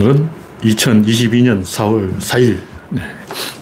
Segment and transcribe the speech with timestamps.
[0.00, 0.30] 오늘은
[0.62, 2.60] 2022년 4월 4일.
[2.90, 3.02] 네.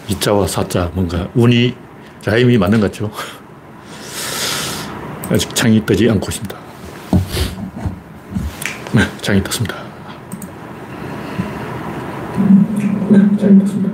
[0.08, 1.74] 이자와 사자, 뭔가 운이
[2.26, 3.10] 라임이 맞는 것 같죠?
[5.30, 6.56] 아직 창이 뜨지 않고 있습니다.
[8.92, 9.76] 네, 창이 떴습니다.
[13.08, 13.90] 네, 창이 떴습니다.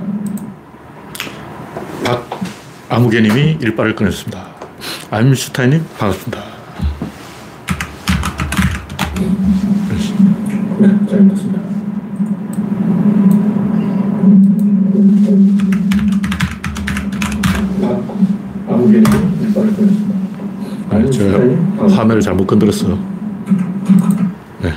[2.89, 4.45] 박아무개님이 일발을 꺼냈습니다.
[5.11, 6.43] 알슈타인님 반갑습니다.
[10.79, 11.63] 네, 창이 떴습니다.
[20.89, 21.23] 아니, 저
[22.13, 22.97] 화면을 잘못 건드렸어.
[24.61, 24.73] 네.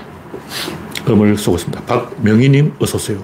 [1.08, 1.82] 음을 쏘고 있습니다.
[1.84, 3.22] 박명희님, 어서오세요.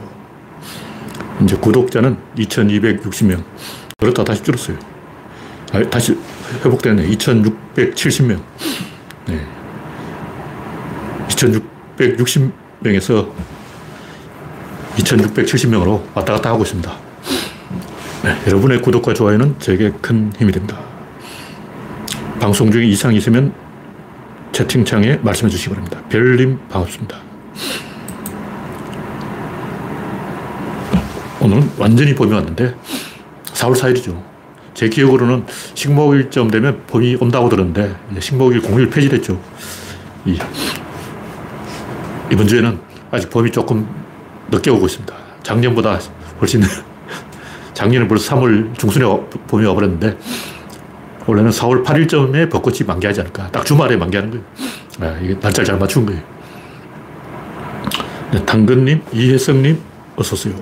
[1.43, 3.43] 이제 구독자는 2260명.
[3.99, 4.77] 그렇다 다시 줄었어요.
[5.73, 6.17] 아, 다시
[6.65, 7.09] 회복되네.
[7.09, 8.41] 2670명.
[9.27, 9.47] 네.
[11.29, 13.31] 2660명에서
[14.97, 16.93] 2670명으로 왔다 갔다 하고 있습니다.
[18.25, 20.79] 네, 여러분의 구독과 좋아요는 제게 큰 힘이 됩니다.
[22.39, 23.62] 방송 중에 이상이 있으면
[24.53, 26.03] 채팅창에 말씀해 주시기 바랍니다.
[26.09, 27.19] 별님 반갑습니다.
[31.41, 32.75] 오늘은 완전히 봄이 왔는데
[33.55, 34.23] 4월 4일이죠.
[34.75, 35.45] 제 기억으로는
[35.75, 39.41] 식목일쯤 되면 봄이 온다고 들었는데 식목일 공휴일 폐지됐죠.
[40.27, 40.39] 이,
[42.31, 42.79] 이번 주에는
[43.11, 43.89] 아직 봄이 조금
[44.51, 45.15] 늦게 오고 있습니다.
[45.43, 45.99] 작년보다
[46.41, 46.63] 훨씬
[47.75, 49.05] 작년에 벌써 3월 중순에
[49.49, 50.17] 봄이 와버렸는데
[51.27, 53.51] 원래는 4월 8일쯤에 벚꽃이 만개하지 않을까.
[53.51, 54.45] 딱 주말에 만개하는 거예요.
[55.01, 56.21] 아, 이게 날짜를 잘 맞춘 거예요.
[58.33, 59.79] 네, 당근님, 이혜성님,
[60.17, 60.55] 어서오세요.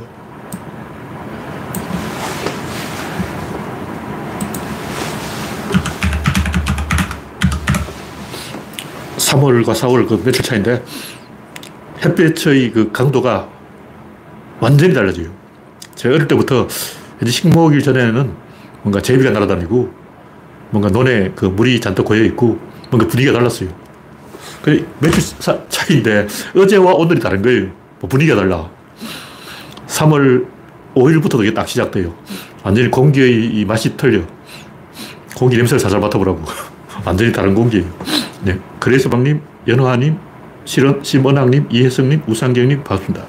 [9.17, 10.83] (3월과 4월) 그 며칠 차인데
[12.05, 13.49] 햇볕의 그 강도가
[14.59, 15.29] 완전히 달라져요.
[15.95, 16.67] 제가 어릴 때부터
[17.25, 18.33] 식목일 전에는
[18.83, 20.00] 뭔가 제비가 날아다니고
[20.71, 22.59] 뭔가 논에 그 물이 잔뜩 고여 있고
[22.91, 23.69] 뭔가 분위기가 달랐어요.
[24.63, 25.23] 그 며칠
[25.69, 26.27] 차이인데
[26.57, 27.69] 어제와 오늘이 다른 거예요.
[28.01, 28.71] 뭐 분위기가 달라.
[29.87, 30.47] 3월
[30.95, 32.15] 5일부터 그게 딱 시작돼요.
[32.63, 34.23] 완전히 공기의 이 맛이 틀려.
[35.37, 36.43] 공기 냄새를 살살 맡아보라고.
[37.05, 37.87] 완전히 다른 공기예요.
[38.43, 38.59] 네.
[38.79, 40.19] 그래서 방님, 연화님,
[40.65, 43.25] 심은학님, 이혜성님, 우상경님, 반갑습니다.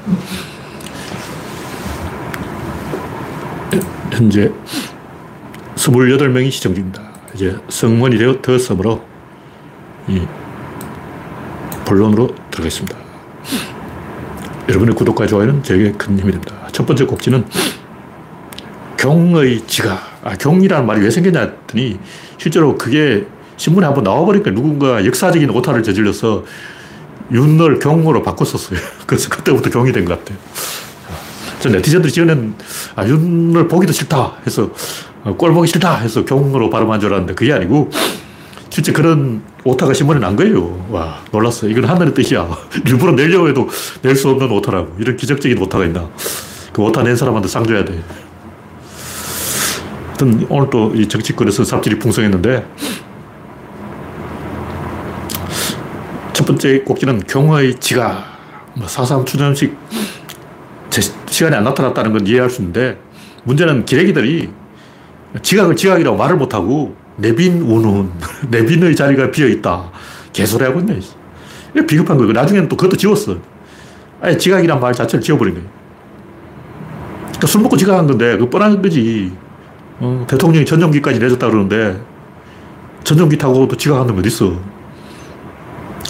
[4.12, 4.52] 현재
[5.76, 7.11] 28명이 시청 중입니다.
[7.42, 8.18] 이제 성원이
[8.60, 9.02] 섬으로
[10.08, 10.22] 이
[11.86, 12.96] 본론으로 들어가겠습니다.
[14.70, 16.56] 여러분의 구독과 좋아요는 제게 큰 힘이 됩니다.
[16.72, 17.44] 첫 번째 곡지는
[18.96, 22.00] 경의 지가, 아, 경이라는 말이 왜 생겼냐 했더니
[22.38, 23.26] 실제로 그게
[23.58, 26.46] 신문에 한번 나와버리니까 누군가 역사적인 오타를 저질러서
[27.32, 28.80] 윤을 경으로 바꿨었어요.
[29.08, 30.38] 그래서 그때부터 경이 된 것 같아요.
[31.60, 32.54] 저 네티즌들이 지어낸,
[32.96, 34.70] 아, 윤을 보기도 싫다 해서 어,
[35.38, 37.90] 꼴 보기 싫다 해서 경으로 발음한 줄 알았는데 그게 아니고
[38.70, 40.88] 실제 그런 오타가 신문에 난 거예요.
[40.90, 41.68] 와, 놀랐어.
[41.68, 42.50] 이건 하늘의 뜻이야.
[42.88, 43.68] 일부러 내려고 해도
[44.02, 44.96] 낼 수 없는 오타라고.
[44.98, 46.10] 이런 기적적인 오타가 있나.
[46.72, 48.02] 그 오타 낸 사람한테 상 줘야 돼.
[50.08, 52.66] 하여튼 오늘 또 이 정치권에서 삽질이 풍성했는데
[56.34, 58.26] 첫 번째 꼭지는 경의 지가
[58.78, 59.78] 뭐4.3 추념식
[60.90, 62.98] 제 시간에 안 나타났다는 건 이해할 수 있는데
[63.44, 64.50] 문제는 기레기들이
[65.42, 68.12] 지각을 지각이라고 말을 못하고 내빈 우는
[68.50, 69.92] 내빈의 자리가 비어있다.
[70.34, 71.00] 개소리 하고 있네.
[71.74, 72.32] 이게 비겁한 거예요.
[72.34, 73.38] 나중에는 또 그것도 지웠어.
[74.22, 75.70] 아예 지각이란 말 자체를 지워버린 거예요.
[77.24, 79.32] 그러니까 술 먹고 지각한 건데 그 뻔한 거지.
[80.00, 82.02] 어, 대통령이 전용기까지 내줬다 그러는데
[83.04, 84.60] 전용기 타고 또 지각하는 건 어딨어.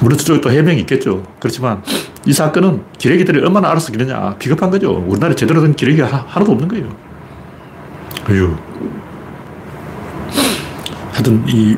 [0.02, 1.24] 물론 저쪽에 또 해명이 있겠죠.
[1.40, 1.84] 그렇지만
[2.26, 4.36] 이 사건은 기레기들이 얼마나 알아서 기느냐.
[4.40, 5.04] 비겁한 거죠.
[5.08, 6.90] 우리나라에 제대로 된 기레기가 하나도 없는 거예요.
[8.30, 8.56] 어휴.
[11.12, 11.76] 하여튼 이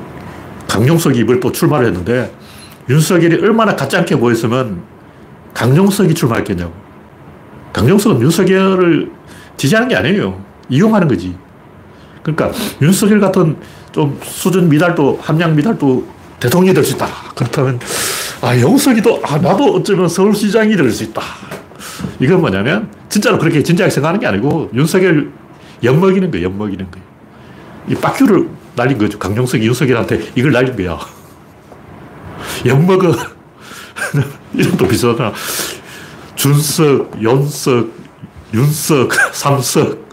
[0.67, 2.33] 강용석이 이번에 또 출마를 했는데
[2.89, 4.81] 윤석열이 얼마나 가짜게 보였으면
[5.53, 6.73] 강용석이 출마했겠냐고.
[7.73, 9.11] 강용석은 윤석열을
[9.57, 10.39] 지지하는 게 아니에요.
[10.69, 11.35] 이용하는 거지.
[12.21, 12.51] 그러니까
[12.81, 13.57] 윤석열 같은
[13.91, 16.05] 좀 수준 미달도, 함량 미달도
[16.39, 17.07] 대통령이 될 수 있다.
[17.35, 17.79] 그렇다면,
[18.41, 21.21] 아, 영석이도, 아, 나도 어쩌면 서울시장이 될 수 있다.
[22.19, 25.31] 이건 뭐냐면, 진짜로 그렇게 진지하게 생각하는 게 아니고, 윤석열
[25.83, 27.07] 엿먹이는 거예요, 엿먹이는 거예요.
[27.89, 29.19] 이 바퀴를 날린 거죠.
[29.19, 30.99] 강용석이 윤석열한테 이걸 날린 거야.
[32.65, 33.13] 엿먹어.
[34.53, 35.31] 이름도 비슷하다.
[36.35, 37.89] 준석, 연석,
[38.53, 40.03] 윤석, 삼석.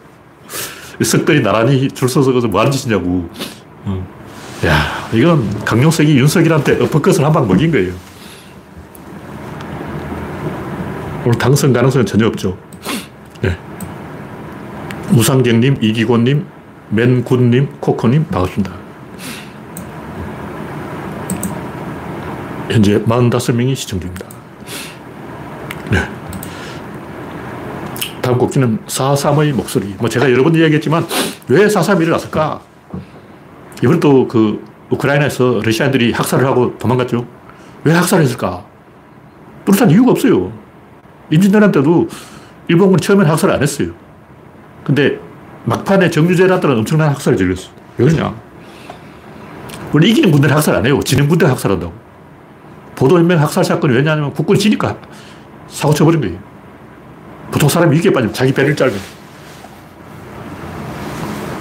[1.02, 3.28] 석들이 나란히 줄 서서 뭐 하는 짓이냐고.
[4.66, 7.94] 야, 이건 강용석이 윤석열한테 엎어컷을 한 방 먹인 거예요.
[11.24, 12.56] 오늘 당선 가능성은 전혀 없죠.
[13.40, 13.56] 네.
[15.10, 16.46] 무상경님, 이기곤님,
[16.90, 18.72] 맨군님, 코코님, 반갑습니다.
[22.68, 24.26] 현재 45명이 시청 중입니다.
[25.90, 25.98] 네.
[28.20, 29.94] 다음 곡기는 4.3의 목소리.
[29.98, 31.06] 뭐 제가 여러 번 이야기했지만
[31.48, 32.60] 왜 4.3이 일어났을까?
[33.82, 37.26] 이번 또 그 우크라이나에서 러시아인들이 학살을 하고 도망갔죠.
[37.84, 38.64] 왜 학살을 했을까?
[39.64, 40.52] 뚜렷한 이유가 없어요.
[41.30, 42.08] 임진왜란 때도
[42.68, 43.92] 일본군이 처음엔 학살을 안 했어요.
[44.84, 45.20] 근데
[45.64, 47.70] 막판에 정유재라들은 엄청난 학살을 저질렀어.
[47.98, 48.34] 왜 그러냐?
[49.92, 51.00] 원래 이기는 군대는 학살 안 해요.
[51.04, 51.92] 지는 군대 학살한다고.
[52.96, 54.96] 보도연맹 학살 사건이 왜냐하면 국군이 지니까
[55.68, 56.38] 사고 쳐버린 거예요.
[57.50, 58.92] 보통 사람이 위기에 빠지면 자기 배를 짧아.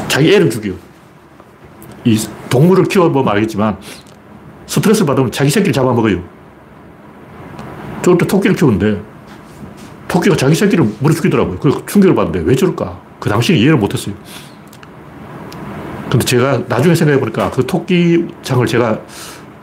[0.07, 0.74] 자기 애를 죽여.
[2.06, 2.18] 이
[2.50, 3.78] 동물을 키워보면 알겠지만
[4.66, 6.22] 스트레스를 받으면 자기 새끼를 잡아먹어요.
[8.02, 9.02] 때 토끼를 키우는데
[10.07, 11.60] 토끼가 자기 새끼를 물어 죽이더라고요.
[11.60, 13.09] 그 충격을 받는데 왜 저럴까?
[13.19, 14.16] 그 당시에 이해를 못했어요.
[16.10, 19.00] 근데 제가 나중에 생각해보니까 그 토끼 장을 제가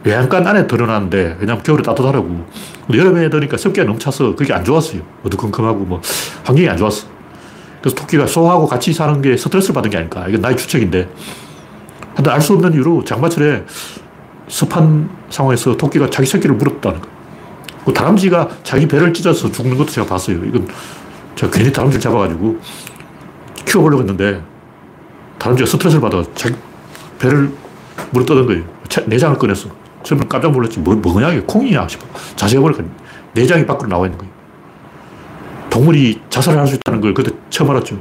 [0.05, 2.47] 외양간 안에 들어놨는데 왜냐면 겨울에 따뜻하라고.
[2.87, 5.03] 근데 여름에 되니까 습기가 너무 차서 그게 안 좋았어요.
[5.25, 6.01] 어두컴컴하고 뭐
[6.45, 7.09] 환경이 안 좋았어.
[7.81, 10.27] 그래서 토끼가 소하고 같이 사는 게 스트레스를 받은 게 아닐까.
[10.29, 11.09] 이건 나의 추측인데.
[12.15, 13.65] 하여튼 알수 없는 이유로 장마철에
[14.49, 17.09] 습한 상황에서 토끼가 자기 새끼를 물었다는 거.
[17.85, 20.37] 그 다람쥐가 자기 배를 찢어서 죽는 것도 제가 봤어요.
[20.45, 20.69] 이건
[21.35, 22.59] 제가 괜히 다람쥐를 잡아가지고
[23.67, 24.43] 키워보려고 했는데
[25.39, 26.55] 다람쥐가 스트레스를 받아 자기
[27.19, 27.51] 배를
[28.11, 28.65] 물어 뜯은 거예요.
[29.07, 29.69] 내장을 꺼냈어.
[30.03, 30.79] 처음에 깜짝 놀랐지.
[30.81, 32.07] 뭐, 뭐냐, 이게 콩이냐 싶어.
[32.37, 32.85] 자세히 보니까
[33.35, 34.33] 내장이 밖으로 나와 있는 거예요.
[35.69, 38.01] 동물이 자살을 할 수 있다는 걸 그때 처음 알았죠.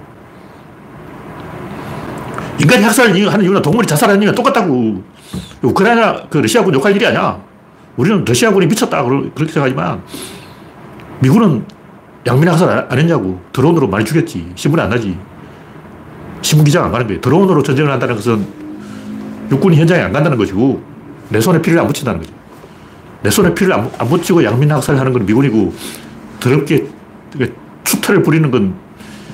[2.60, 5.04] 인간이 학살을 하는 이유나 동물이 자살하는 이유가 똑같다고.
[5.62, 7.42] 우크라이나, 그 러시아군 욕할 일이 아니야.
[7.98, 9.04] 우리는 러시아군이 미쳤다.
[9.04, 10.02] 그렇게 생각하지만,
[11.20, 11.66] 미군은
[12.28, 13.42] 양민 학살 안 했냐고.
[13.52, 14.54] 드론으로 많이 죽였지.
[14.56, 15.18] 신문에 안 나지.
[16.46, 17.20] 신문기자가 안 가는 거예요.
[17.22, 18.46] 드론으로 전쟁을 한다는 것은
[19.50, 20.82] 육군이 현장에 안 간다는 것이고,
[21.30, 22.34] 내 손에 피를 안 묻힌다는 거죠.
[23.24, 25.74] 내 손에 피를 안, 안 묻히고 양민 학살을 하는 건 미군이고,
[26.40, 26.88] 더럽게
[27.84, 28.76] 추태를 부리는 건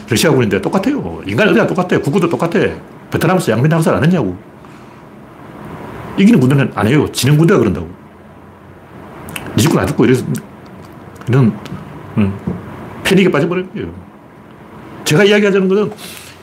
[0.09, 1.21] 러시아군인데 똑같아요.
[1.25, 2.01] 인간 어디나 똑같아요.
[2.01, 2.59] 국구도 똑같아.
[3.11, 4.37] 베트남에서 양민 학살 안 했냐고.
[6.17, 7.11] 이기는 군대는 안 해요.
[7.11, 7.89] 지는 군대가 그런다고.
[9.57, 10.25] 니 죽고 나 죽고 이래서,
[11.27, 11.53] 이런,
[12.17, 12.33] 음,
[13.03, 13.93] 패닉에 빠져버린 거예요.
[15.03, 15.91] 제가 이야기하자는 것은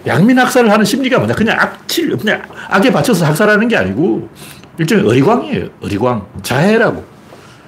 [0.07, 1.35] 양민 학살을 하는 심리가 뭐냐.
[1.35, 4.29] 그냥 악칠, 그냥 악에 받쳐서 학살하는 게 아니고
[4.79, 5.69] 일종의 어리광이에요.
[5.83, 6.27] 어리광.
[6.43, 7.05] 자해라고.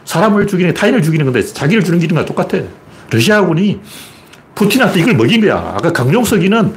[0.04, 2.62] 사람을 죽이는, 타인을 죽이는 건데 자기를 죽이는 거랑 똑같아.
[3.10, 3.80] 러시아군이
[4.54, 5.74] 푸틴한테 이걸 먹인 거야.
[5.76, 6.74] 아까 강용석이는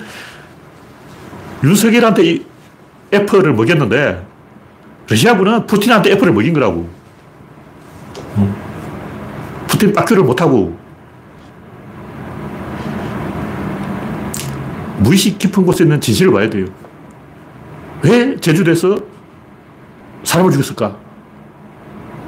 [1.63, 2.45] 윤석열한테 이
[3.13, 4.25] 애플을 먹였는데
[5.07, 6.89] 러시아군은 푸틴한테 애플을 먹인 거라고.
[9.67, 10.77] 푸틴 빡큐를 못하고
[15.03, 16.65] 무의식 깊은 곳에 있는 진실을 봐야 돼요.
[18.01, 18.97] 왜 제주도에서
[20.23, 20.95] 사람을 죽였을까?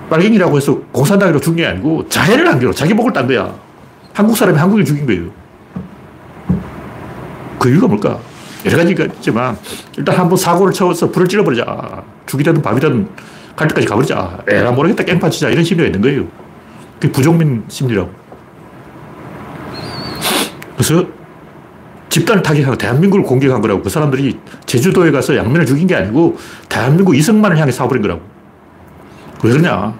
[0.09, 3.55] 빨갱이라고 해서 공산당으로 죽인 게 아니고 자해를 한 거로 자기 목을 딴 거야.
[4.13, 5.29] 한국 사람이 한국을 죽인 거예요.
[7.57, 8.19] 그 이유가 뭘까?
[8.65, 9.57] 여러 가지가 있지만
[9.97, 12.03] 일단 한번 사고를 쳐서 불을 찔러버리자.
[12.25, 13.07] 죽이든 밥이든
[13.55, 14.43] 갈 때까지 가버리자.
[14.47, 15.49] 에라 모르겠다 깽판 치자.
[15.49, 16.27] 이런 심리가 있는 거예요.
[16.99, 18.11] 그게 부족민 심리라고.
[20.75, 21.05] 그래서
[22.15, 23.81] 집단을 타격하고 대한민국을 공격한 거라고.
[23.81, 26.37] 그 사람들이 제주도에 가서 양면을 죽인 게 아니고
[26.69, 28.21] 대한민국 이승만을 향해 쏴버린 거라고.
[29.43, 29.93] 왜 그러냐?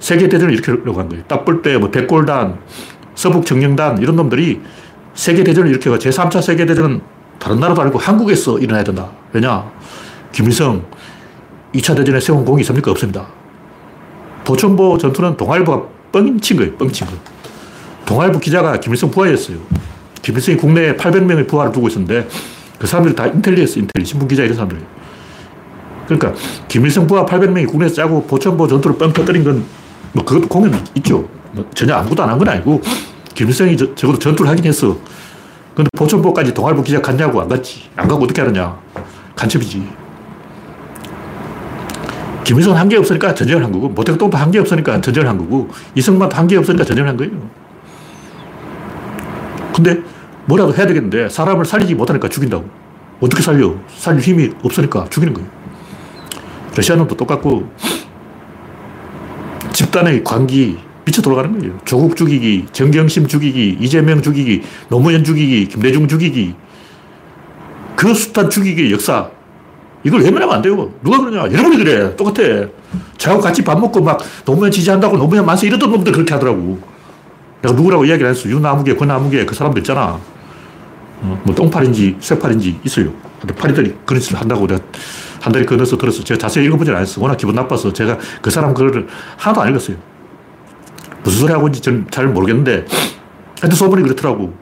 [0.00, 1.24] 세계대전을 일으키려고 한 거예요.
[1.24, 2.58] 딱 볼 때 뭐 백골단,
[3.14, 4.60] 서북정령단 이런 놈들이
[5.14, 7.00] 세계대전을 일으켜가 제3차 세계대전은
[7.38, 9.10] 다른 나라도 아니고 한국에서 일어나야 된다.
[9.32, 9.64] 왜냐?
[10.32, 10.84] 김일성
[11.74, 12.90] 2차 대전에 세운 공이 있습니까?
[12.90, 13.26] 없습니다.
[14.44, 16.74] 도천보 전투는 동아일보가 뻥친 거예요.
[16.76, 17.14] 뻥친 거.
[18.04, 19.56] 동아일보 기자가 김일성 부하였어요.
[20.22, 22.28] 김일성이 국내에 800명의 부하를 두고 있었는데
[22.78, 23.80] 그 사람들이 다 인텔리였어.
[23.80, 24.04] 인텔리.
[24.04, 24.78] 신문기자 이런 사람들.
[26.06, 26.34] 그러니까
[26.68, 29.64] 김일성 부하 800명이 국내에서 짜고 보천보 전투를 뻥 터뜨린 건
[30.12, 31.28] 뭐 그것도 공연 있죠.
[31.52, 32.80] 뭐 전혀 아무것도 안 한 건 아니고
[33.34, 34.96] 김일성이 저, 적어도 전투를 하긴 했어.
[35.74, 37.82] 근데 보천보까지 동아일보 기자 갔냐고 안 갔지.
[37.94, 38.76] 안 가고 어떻게 하느냐.
[39.36, 39.88] 간첩이지.
[42.42, 46.36] 김일성은 한 게 없으니까 전쟁을 한 거고, 모택동도 한 게 없으니까 전쟁을 한 거고, 이승만도
[46.36, 47.30] 한 게 없으니까 전쟁을 한 거예요.
[49.72, 50.02] 근데
[50.50, 52.68] 뭐라도 해야 되겠는데, 사람을 살리지 못하니까 죽인다고.
[53.20, 53.74] 어떻게 살려?
[53.88, 55.48] 살릴 힘이 없으니까 죽이는 거예요.
[56.74, 57.70] 러시아는 또 똑같고,
[59.72, 61.78] 집단의 관기, 미쳐 돌아가는 거예요.
[61.84, 66.54] 조국 죽이기, 정경심 죽이기, 이재명 죽이기, 노무현 죽이기, 김대중 죽이기.
[67.94, 69.30] 그 숱한 죽이기 역사.
[70.02, 70.90] 이걸 외면하면 안 돼요.
[71.04, 71.52] 누가 그러냐?
[71.52, 72.16] 여러분이 그래.
[72.16, 72.68] 똑같아.
[73.18, 76.80] 저하고 같이 밥 먹고 막 노무현 지지한다고 노무현 만세 이러던 놈들 그렇게 하더라고.
[77.60, 78.48] 내가 누구라고 이야기를 안 했어.
[78.48, 80.18] 유나무개, 권나무개 그 사람도 있잖아.
[81.22, 83.12] 어, 뭐 똥팔인지 쇠팔인지 있어요.
[83.40, 84.80] 근데 파리들이 그런 짓을 한다고 내가
[85.40, 86.22] 한 달에 건너서 들었어.
[86.22, 87.20] 제가 자세히 읽어보진 않았어.
[87.20, 89.96] 워낙 기분 나빠서 제가 그 사람 글을 하나도 안 읽었어요.
[91.22, 92.84] 무슨 소리 하고 있는지 저는 잘 모르겠는데
[93.60, 94.54] 하여튼 소문이 그렇더라고.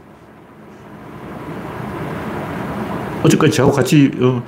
[3.23, 4.43] 어쨌건 저하고 같이 어,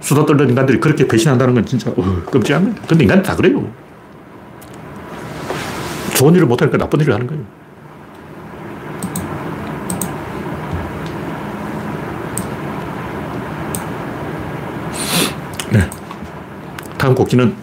[0.00, 2.74] 수다 떨던 인간들이 그렇게 배신한다는 건 진짜 어, 거예요.
[2.86, 3.70] 근데 인간은 다 그래요.
[6.16, 7.44] 좋은 일을 못하니까 나쁜 일을 하는 거예요.
[17.08, 17.54] 다음 곡기는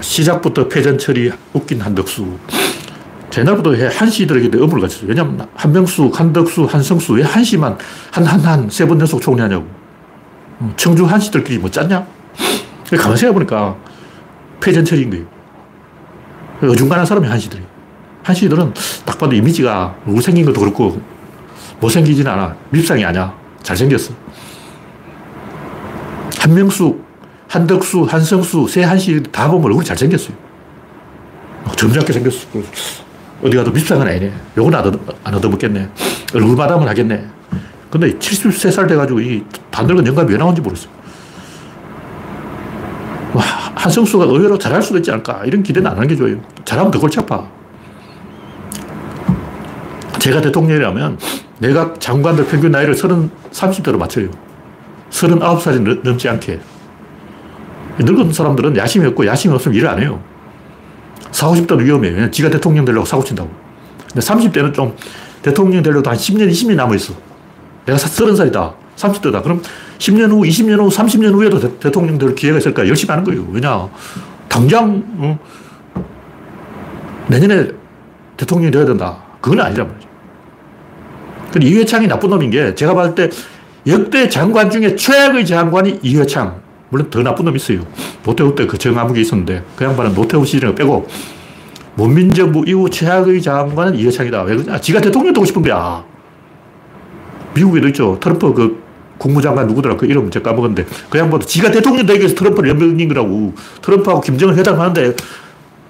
[0.00, 2.38] 시작부터 패전 처리 웃긴 한덕수.
[3.36, 5.08] 옛날부터 한시들에게 의문을 가졌어요.
[5.08, 7.76] 왜냐면 한명수, 한덕수, 한성수 왜 한시만
[8.12, 9.66] 한, 한, 한, 세 번 연속 총리하냐고.
[10.60, 12.06] 어, 청주 한시들끼리 뭐 짰냐?
[12.96, 13.76] 가만히 생각해보니까
[14.60, 15.24] 패전철인 거예요.
[16.62, 17.60] 어중간한 사람이 한시들이.
[18.22, 18.72] 한시들은
[19.04, 21.02] 딱 봐도 이미지가 못생긴 것도 그렇고
[21.80, 22.54] 못생기진 않아.
[22.70, 23.36] 밉상이 아니야.
[23.64, 24.14] 잘생겼어.
[26.38, 27.02] 한명수,
[27.52, 30.34] 한덕수, 한성수, 세 한시 다 보면 얼굴이 잘생겼어요.
[31.76, 32.46] 점잖게 생겼어.
[33.44, 34.32] 어디 가도 밉상은 아니네.
[34.56, 35.90] 요건 안, 안 얻어먹겠네.
[36.34, 37.26] 얼굴 마담을 하겠네.
[37.90, 40.88] 근데 73살 돼가지고 이 단늙은 영감이 왜 나온지 모르겠어.
[43.34, 43.42] 와,
[43.74, 45.42] 한성수가 의외로 잘할 수도 있지 않을까.
[45.44, 46.40] 이런 기대는 안 하는 게 좋아요.
[46.64, 47.46] 잘하면 더 골치 아파.
[50.20, 51.18] 제가 대통령이라면
[51.58, 54.30] 내가 장관들 평균 나이를 30, 30대로 맞춰요.
[55.10, 56.72] 39살이 넘지 않게.
[57.98, 60.20] 늙은 사람들은 야심이 없고 야심이 없으면 일을 안 해요.
[61.30, 62.08] 40, 50대는 위험해.
[62.08, 63.50] 왜냐면 지가 대통령 되려고 사고 친다고.
[64.12, 64.94] 근데 30대는 좀
[65.42, 67.14] 대통령 되려고 한 10년, 20년 남아있어.
[67.86, 68.74] 내가 30살이다.
[68.96, 69.42] 30대다.
[69.42, 69.62] 그럼
[69.98, 72.86] 10년 후, 20년 후, 30년 후에도 대, 통령될 기회가 있을까?
[72.86, 73.46] 열심히 하는 거예요.
[73.50, 73.88] 왜냐?
[74.48, 75.38] 당장, 어,
[77.28, 77.68] 내년에
[78.36, 79.16] 대통령이 되어야 된다.
[79.40, 80.08] 그건 아니란 말이죠.
[81.52, 83.30] 근데 이회창이 나쁜 놈인 게 제가 봤을 때
[83.86, 86.61] 역대 장관 중에 최악의 장관이 이회창.
[86.92, 87.80] 물론 더 나쁜 놈이 있어요.
[88.22, 91.06] 노태우 때 그 정아무개 있었는데 그 양반은 노태우 시절을 빼고
[91.94, 94.42] 문민정부 이후 최악의 장관은 이해창이다.
[94.42, 94.78] 왜 그러냐?
[94.78, 96.04] 지가 대통령 되고 싶은 거야.
[97.54, 98.18] 미국에도 있죠.
[98.20, 98.82] 트럼프 그
[99.16, 103.54] 국무장관 누구더라 그 이름 제가 까먹었는데 그 양반도 지가 대통령 되기 위해서 트럼프를 연명인 거라고.
[103.80, 105.16] 트럼프하고 김정은 회담하는데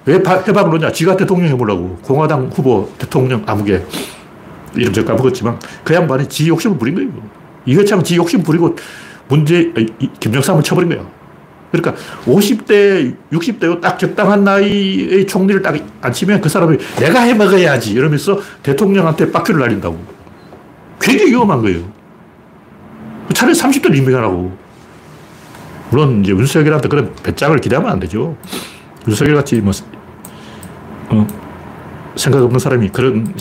[0.04, 0.92] 왜 해방을 하냐?
[0.92, 1.99] 지가 대통령 해보려고.
[2.02, 3.82] 공화당 후보 대통령 아무개.
[4.76, 7.11] 이름 제가 까먹었지만 그 양반이 지 욕심을 부린 거예요.
[7.66, 8.76] 이회창 지 욕심 부리고
[9.32, 9.72] 문제,
[10.20, 11.10] 김정삼을 쳐버린 거예요.
[11.70, 11.94] 그러니까
[12.26, 19.32] 50대, 60대 딱 적당한 나이의 총리를 딱 앉히면 그 사람이 내가 해 먹어야지 이러면서 대통령한테
[19.32, 19.98] 바퀴를 날린다고.
[21.00, 21.80] 굉장히 위험한 거예요.
[23.32, 24.54] 차라리 30대를 임명하라고.
[25.90, 28.36] 물론 이제 윤석열한테 그런 배짱을 기대하면 안 되죠.
[29.08, 29.72] 윤석열 같이 뭐,
[31.08, 31.26] 어,
[32.16, 33.34] 생각 없는 사람이 그런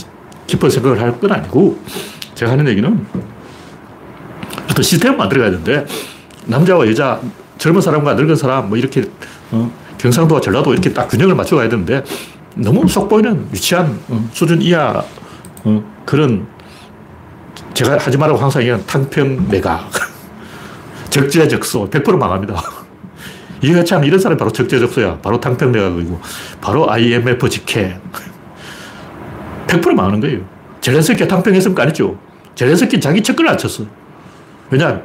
[0.47, 1.77] 깊은 생각을 할 건 아니고
[2.35, 3.05] 제가 하는 얘기는
[4.81, 5.85] 어떤 시스템을 만들어가야 되는데,
[6.45, 7.21] 남자와 여자,
[7.57, 9.03] 젊은 사람과 늙은 사람, 뭐 이렇게,
[9.51, 12.03] 어, 경상도와 전라도 이렇게 딱 균형을 맞춰가야 되는데,
[12.55, 15.01] 너무 속 보이는 유치한 어, 수준 이하
[15.63, 16.45] 어, 그런
[17.73, 19.89] 제가 하지 말라고 항상 얘기하는 탕평 매각.
[21.09, 21.89] 적재적소.
[21.89, 22.61] 100% 망합니다.
[23.63, 25.19] 이회찬 이런 사람이 바로 적재적소야.
[25.21, 26.19] 바로 탕평 매각이고,
[26.59, 28.01] 바로 IMF 직행.
[29.67, 30.39] 100% 망하는 거예요.
[30.81, 31.83] 젤렌스키가 탕평했습니까?
[31.83, 32.19] 아니죠.
[32.55, 33.85] 젤렌스키 자기 측근을 안 쳤어.
[34.71, 35.01] 왜냐?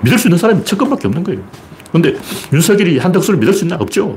[0.00, 1.42] 믿을 수 있는 사람이 측근밖에 없는 거예요.
[1.92, 2.16] 근데
[2.52, 3.76] 윤석열이 한덕수를 믿을 수 있나?
[3.76, 4.16] 없죠.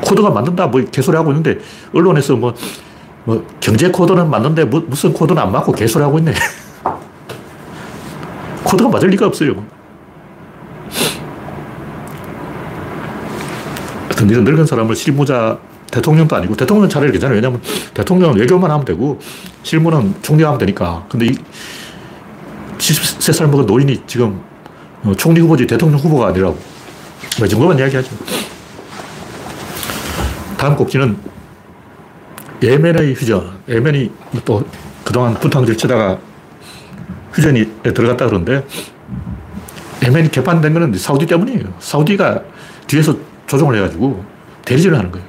[0.00, 1.58] 코드가 맞는다, 뭐 개소리 하고 있는데,
[1.94, 2.54] 언론에서 뭐,
[3.24, 6.32] 뭐, 경제 코드는 맞는데, 무, 무슨 코드는 안 맞고 개소리 하고 있네.
[8.64, 9.62] 코드가 맞을 리가 없어요.
[14.04, 15.58] 하여튼 이런 늙은 사람을 실무자,
[15.90, 17.36] 대통령도 아니고, 대통령은 차라리 괜찮아요.
[17.36, 17.60] 왜냐면
[17.92, 19.20] 대통령은 외교만 하면 되고,
[19.62, 21.04] 실무는 총리하면 되니까.
[21.10, 21.34] 근데 이,
[22.80, 24.40] 73살 먹은 노인이 지금
[25.04, 26.58] 어, 총리 후보지 대통령 후보가 아니라고.
[27.38, 28.10] 뭐, 이 정도만 이야기하죠.
[30.56, 31.16] 다음 꼭지는
[32.62, 33.60] 예멘의 휴전.
[33.68, 34.10] 예멘이
[34.44, 34.64] 또
[35.04, 36.18] 그동안 분탕질 치다가
[37.32, 38.66] 휴전에 들어갔다 그러는데
[40.04, 41.74] 예멘이 개판된 거는 사우디 때문이에요.
[41.78, 42.42] 사우디가
[42.86, 44.24] 뒤에서 조종을 해가지고
[44.64, 45.26] 대리전을 하는 거예요.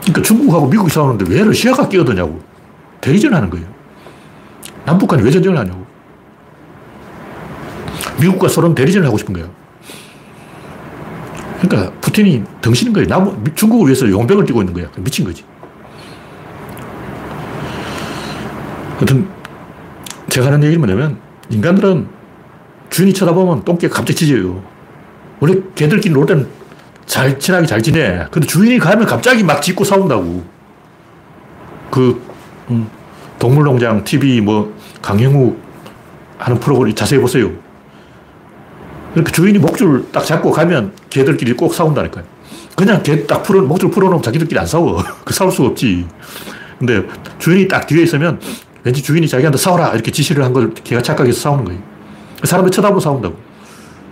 [0.00, 2.40] 그러니까 중국하고 미국이 싸우는데 왜 러시아가 끼어드냐고.
[3.00, 3.66] 대리전을 하는 거예요.
[4.84, 5.89] 남북한이 왜 전쟁을 하냐고.
[8.20, 9.50] 미국과 소련 대리전을 하고 싶은 거예요.
[11.60, 13.08] 그러니까 푸틴이 덩신인 거예요.
[13.08, 14.88] 남, 중국을 위해서 용병을 뛰고 있는 거야.
[14.98, 15.44] 미친 거지.
[18.96, 19.28] 하여튼
[20.28, 21.18] 제가 하는 얘기는 뭐냐면
[21.50, 22.06] 인간들은
[22.90, 24.62] 주인이 쳐다보면 똥개 갑자기 짖어요.
[25.40, 26.46] 원래 개들끼리 놀 때는
[27.06, 28.26] 잘 친하게 잘 지내.
[28.30, 30.44] 근데 주인이 가면 갑자기 막 짖고 싸운다고.
[31.90, 32.22] 그,
[32.70, 32.88] 음,
[33.38, 35.56] 동물농장 TV 뭐, 강형우
[36.38, 37.50] 하는 프로그램 자세히 보세요.
[39.12, 42.24] 그러니까 주인이 목줄 딱 잡고 가면 개들끼리 꼭 싸운다니까요.
[42.76, 45.02] 그냥 개 딱 풀어, 목줄 풀어놓으면 자기들끼리 안 싸워.
[45.24, 46.06] 그 싸울 수가 없지.
[46.78, 47.02] 근데
[47.38, 48.40] 주인이 딱 뒤에 있으면
[48.84, 51.80] 왠지 주인이 자기한테 싸워라 이렇게 지시를 한 걸 개가 착각해서 싸우는 거예요.
[52.44, 53.36] 사람들 쳐다보고 싸운다고.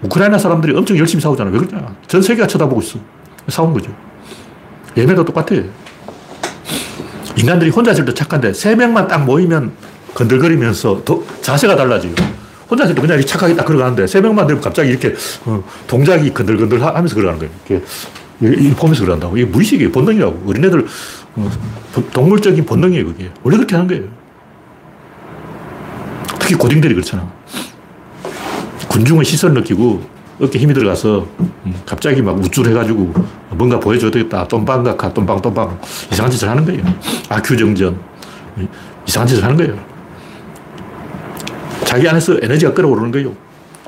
[0.02, 1.50] 우크라이나 사람들이 엄청 열심히 싸우잖아.
[1.50, 1.94] 왜 그러냐.
[2.06, 2.98] 전 세계가 쳐다보고 있어.
[3.48, 3.90] 싸우는 거죠.
[4.96, 5.54] 예매도 똑같아.
[7.36, 9.72] 인간들이 혼자 있을 때 착한데 세 명만 딱 모이면
[10.14, 11.02] 건들거리면서
[11.40, 12.12] 자세가 달라져요.
[12.70, 16.82] 혼자 있을 때 그냥 착하게 딱 걸어가는데 세 명만 되면 갑자기 이렇게 어, 동작이 건들건들
[16.82, 17.52] 하면서 걸어가는 거예요.
[17.68, 17.84] 이렇게
[18.40, 19.36] 이 보면서 그런다고.
[19.36, 19.90] 이게 무의식이에요.
[19.90, 20.44] 본능이라고.
[20.46, 20.86] 어린애들,
[21.36, 21.50] 어,
[22.12, 23.30] 동물적인 본능이에요, 그게.
[23.42, 24.04] 원래 그렇게 하는 거예요.
[26.38, 27.30] 특히 고딩들이 그렇잖아.
[28.88, 30.02] 군중의 시선을 느끼고
[30.40, 33.12] 어깨 힘이 들어가서 음, 갑자기 막 우쭐해가지고
[33.50, 34.46] 뭔가 보여줘야 되겠다.
[34.46, 35.80] 똠방각하, 똠방똠방.
[36.12, 36.82] 이상한 짓을 하는 거예요.
[37.28, 37.98] 아큐정전.
[39.06, 39.97] 이상한 짓을 하는 거예요.
[41.88, 43.34] 자기 안에서 에너지가 끌어오르는 거예요.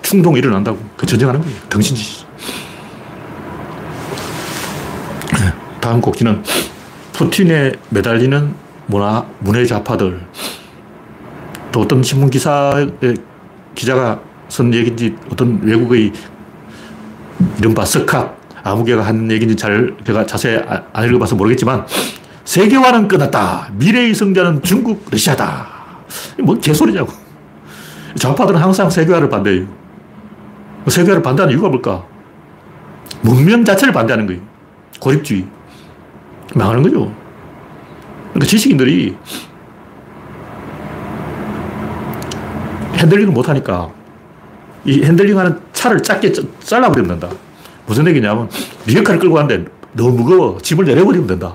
[0.00, 0.78] 충동이 일어난다고.
[0.97, 1.54] 그 전쟁하는 거예요.
[1.69, 2.25] 등신짓.
[5.83, 6.42] 다음 곡지는
[7.12, 8.54] 푸틴에 매달리는
[8.87, 10.19] 문화, 문외 좌파들.
[11.73, 12.87] 또 어떤 신문 기사에
[13.75, 16.11] 기자가 쓴 얘기인지 어떤 외국의
[17.59, 21.87] 이른바 석학, 아무개가 한 얘기인지 잘 제가 자세히 아, 안 읽어봐서 모르겠지만
[22.47, 23.69] 세계화는 끝났다.
[23.75, 25.69] 미래의 승자는 중국, 러시아다.
[26.38, 27.29] 뭐 개소리냐고.
[28.17, 29.67] 좌파들은 항상 세계화를 반대해요.
[30.87, 32.05] 세계화를 반대하는 이유가 뭘까?
[33.23, 34.40] 문명 자체를 반대하는 거예요.
[35.00, 35.47] 고립주의.
[36.55, 37.12] 망하는 거죠.
[38.33, 39.17] 그러니까 지식인들이
[42.97, 43.88] handling을 못하니까
[44.85, 47.35] 이 handling하는 차를 작게 잘라버리면 된다.
[47.87, 48.49] 무슨 얘기냐면
[48.87, 50.59] 리어카를 끌고 가는데 너무 무거워.
[50.59, 51.55] 짐을 내려버리면 된다.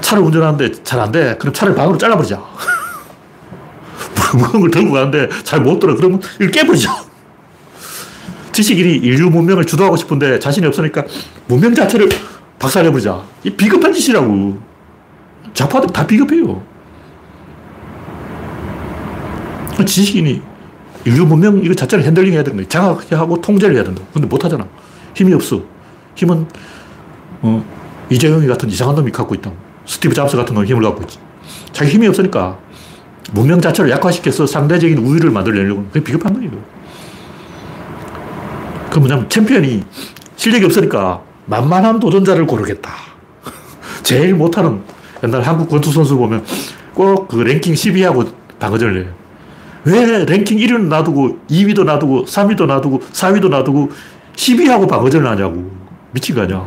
[0.00, 1.36] 차를 운전하는데 잘 안 돼.
[1.38, 2.40] 그럼 차를 반으로 잘라버리자.
[4.36, 5.94] 무거운 걸 들고 가는데 잘 못 들어.
[5.96, 7.04] 그러면 이걸 깨버리자.
[8.52, 11.04] 지식인이 인류 문명을 주도하고 싶은데 자신이 없으니까
[11.48, 12.08] 문명 자체를
[12.58, 13.22] 박살내버리자.
[13.44, 14.58] 이 비겁한 짓이라고.
[15.54, 16.62] 좌파들 다 비겁해요.
[19.86, 20.40] 지식인이
[21.04, 22.68] 인류 문명 이거 자체를 handling 해야 되는 거예요.
[22.68, 24.02] 장악하고 통제를 해야 된다.
[24.12, 24.66] 근데 못 하잖아.
[25.14, 25.60] 힘이 없어.
[26.14, 26.46] 힘은,
[27.42, 27.64] 어,
[28.08, 29.50] 이재용이 같은 이상한 놈이 갖고 있다.
[29.86, 31.18] 스티브 잡스 같은 놈이 힘을 갖고 있지.
[31.72, 32.58] 자기 힘이 없으니까
[33.32, 35.84] 문명 자체를 약화시켜서 상대적인 우위를 만들려고.
[35.92, 36.50] 그게 비겁한 거예요.
[38.90, 39.82] 그 뭐냐면 챔피언이
[40.36, 42.90] 실력이 없으니까 만만한 도전자를 고르겠다.
[44.02, 44.82] 제일 못하는
[45.22, 46.44] 옛날 한국 권투 선수 보면
[46.94, 49.12] 꼭 그 랭킹 10위하고 방어전을 해요.
[49.84, 53.90] 왜 랭킹 1위는 놔두고 2위도 놔두고 3위도 놔두고 4위도 놔두고
[54.36, 55.70] 10위하고 방어전을 하냐고.
[56.12, 56.64] 미친 거 아니야.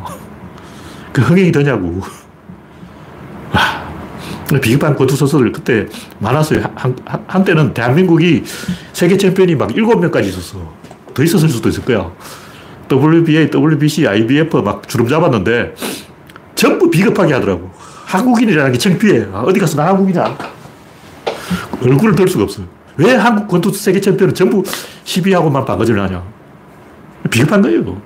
[1.13, 2.01] 그 흥행이 되냐고.
[3.53, 3.76] 와.
[4.61, 5.87] 비겁한 권투 선수들 그때
[6.19, 6.61] 많았어요.
[6.75, 8.43] 한, 한, 한 때는 대한민국이
[8.93, 10.73] 세계 챔피언이 막 7명까지 있었어.
[11.13, 12.11] 더 있었을 수도 있을 거야.
[12.89, 15.75] WBA, WBC, IBF 막 주름 잡았는데
[16.55, 17.71] 전부 비겁하게 하더라고.
[18.05, 19.27] 한국인이라는 게 창피해.
[19.33, 20.37] 아, 어디 가서 나 한국이냐.
[21.83, 22.65] 얼굴을 들 수가 없어요.
[22.95, 24.63] 왜 한국 권투 세계 챔피언은 전부
[25.03, 26.23] 12하고만 방어전을 하냐.
[27.29, 28.01] 비겁한 거예요.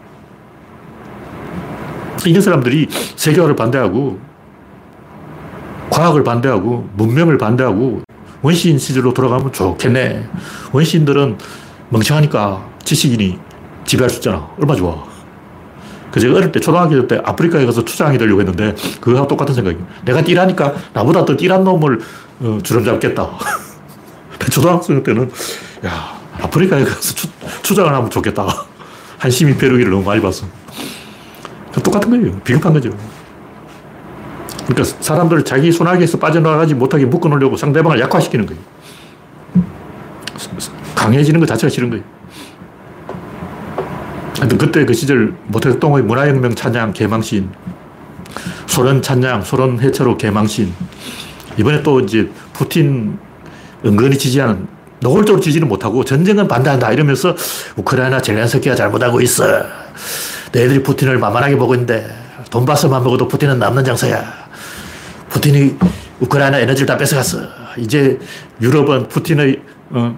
[2.25, 4.19] 이런 사람들이 세계화를 반대하고
[5.91, 8.01] 과학을 반대하고 문명을 반대하고
[8.41, 10.27] 원시인 시절로 돌아가면 좋겠네.
[10.71, 11.37] 원시인들은
[11.89, 13.37] 멍청하니까 지식인이
[13.85, 14.49] 지배할 수 있잖아.
[14.57, 15.03] 얼마 좋아.
[16.11, 19.85] 그 제가 어릴 때 초등학교 때 아프리카에 가서 투장이 되려고 했는데 그거하고 똑같은 생각이에요.
[20.05, 21.99] 내가 띠라니까 나보다 더 띠란 놈을
[22.39, 23.29] 어, 주름 잡겠다.
[24.51, 25.29] 초등학생 때는
[25.85, 27.27] 야 아프리카에 가서 추,
[27.61, 28.47] 추장을 하면 좋겠다.
[29.19, 30.45] 한심이 벼르기를 너무 많이 봤어.
[31.83, 32.39] 똑같은 거예요.
[32.39, 32.89] 비겁한 거죠.
[34.73, 38.61] 그러니까 사람들을 자기 손아귀에서 빠져나가지 못하게 묶어놓으려고 상대방을 약화시키는 거예요.
[40.95, 42.03] 강해지는 것 자체가 싫은 거예요.
[44.37, 47.49] 하여튼 그때 그 시절 모택동의 문화혁명 찬양 개망신,
[48.65, 50.73] 소련 찬양, 소련 해체로 개망신,
[51.57, 53.19] 이번에 또 이제 푸틴
[53.85, 54.67] 은근히 지지하는
[55.01, 57.35] 노골적으로 지지는 못하고 전쟁은 반대한다 이러면서
[57.75, 59.43] 우크라이나 젤렌스키가 잘못하고 있어.
[60.53, 62.07] 너희들이 푸틴을 만만하게 보고 있는데
[62.51, 64.40] 돈바스만 먹어도 푸틴은 남는 장사야.
[65.31, 65.77] 푸틴이
[66.19, 67.39] 우크라이나 에너지를 다 뺏어갔어.
[67.77, 68.19] 이제
[68.61, 70.17] 유럽은 푸틴의 어,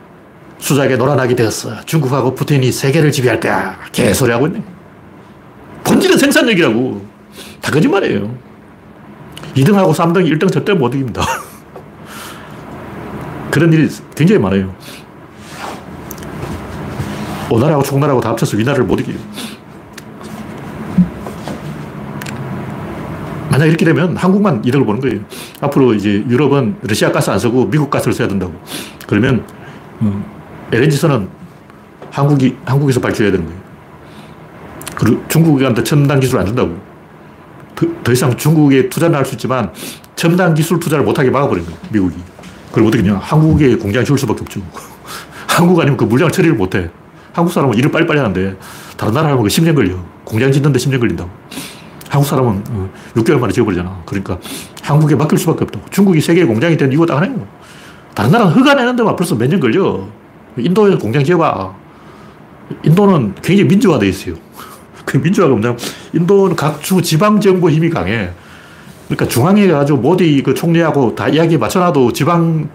[0.57, 1.85] 수작에 놀아나게 되었어.
[1.85, 3.79] 중국하고 푸틴이 세계를 지배할 거야.
[3.91, 4.63] 개소리하고 있네.
[5.83, 7.05] 본질은 생산력이라고.
[7.61, 8.35] 다 거짓말이에요.
[9.55, 11.21] 2등하고 3등, 1등 절대 못 이깁니다.
[13.51, 14.75] 그런 일이 굉장히 많아요.
[17.51, 19.17] 오나라하고 총나라하고 다 합쳐서 위나라를 못 이겨요.
[23.63, 25.19] 만약 이렇게 되면 한국만 이득을 보는 거예요.
[25.61, 28.53] 앞으로 이제 유럽은 러시아 가스 안 쓰고 미국 가스를 써야 된다고.
[29.07, 29.45] 그러면
[30.01, 30.23] 음,
[30.71, 31.29] LNG선은
[32.11, 33.59] 한국이, 한국에서 발주해야 되는 거예요.
[34.95, 36.77] 그리고 중국한테 첨단 기술 안 준다고.
[37.75, 39.71] 더, 더 이상 중국에 투자는 할수 있지만
[40.15, 41.79] 첨단 기술 투자를 못하게 막아버린 거예요.
[41.89, 42.15] 미국이.
[42.71, 44.61] 그럼 어떻게 냐 한국에 공장 지을 수밖에 없죠.
[45.47, 46.89] 한국 아니면 그 물량 처리를 못 해.
[47.31, 48.57] 한국 사람은 일을 빨리빨리 하는데
[48.97, 49.95] 다른 나라 하면 10년 걸려.
[50.25, 51.29] 공장 짓는데 10년 걸린다고.
[52.13, 52.63] 한국 사람은
[53.15, 54.03] 6개월 어, 만에 지어버리잖아.
[54.05, 54.37] 그러니까
[54.83, 55.83] 한국에 맡길 수밖에 없다고.
[55.89, 57.47] 중국이 세계 공장이 된 이유가 딱 하나예요.
[58.13, 60.05] 다른 나라는 허가 내는 데만 벌써 몇 년 걸려.
[60.55, 61.73] 인도에 공장 지어봐.
[62.83, 64.35] 인도는 굉장히 민주화되어 있어요.
[65.05, 65.79] 그 민주화가 뭐냐면
[66.13, 68.29] 인도는 각주 지방 정부 힘이 강해.
[69.07, 72.69] 그러니까 중앙에 가지고 모디 그 총리하고 다 이야기 맞춰놔도 지방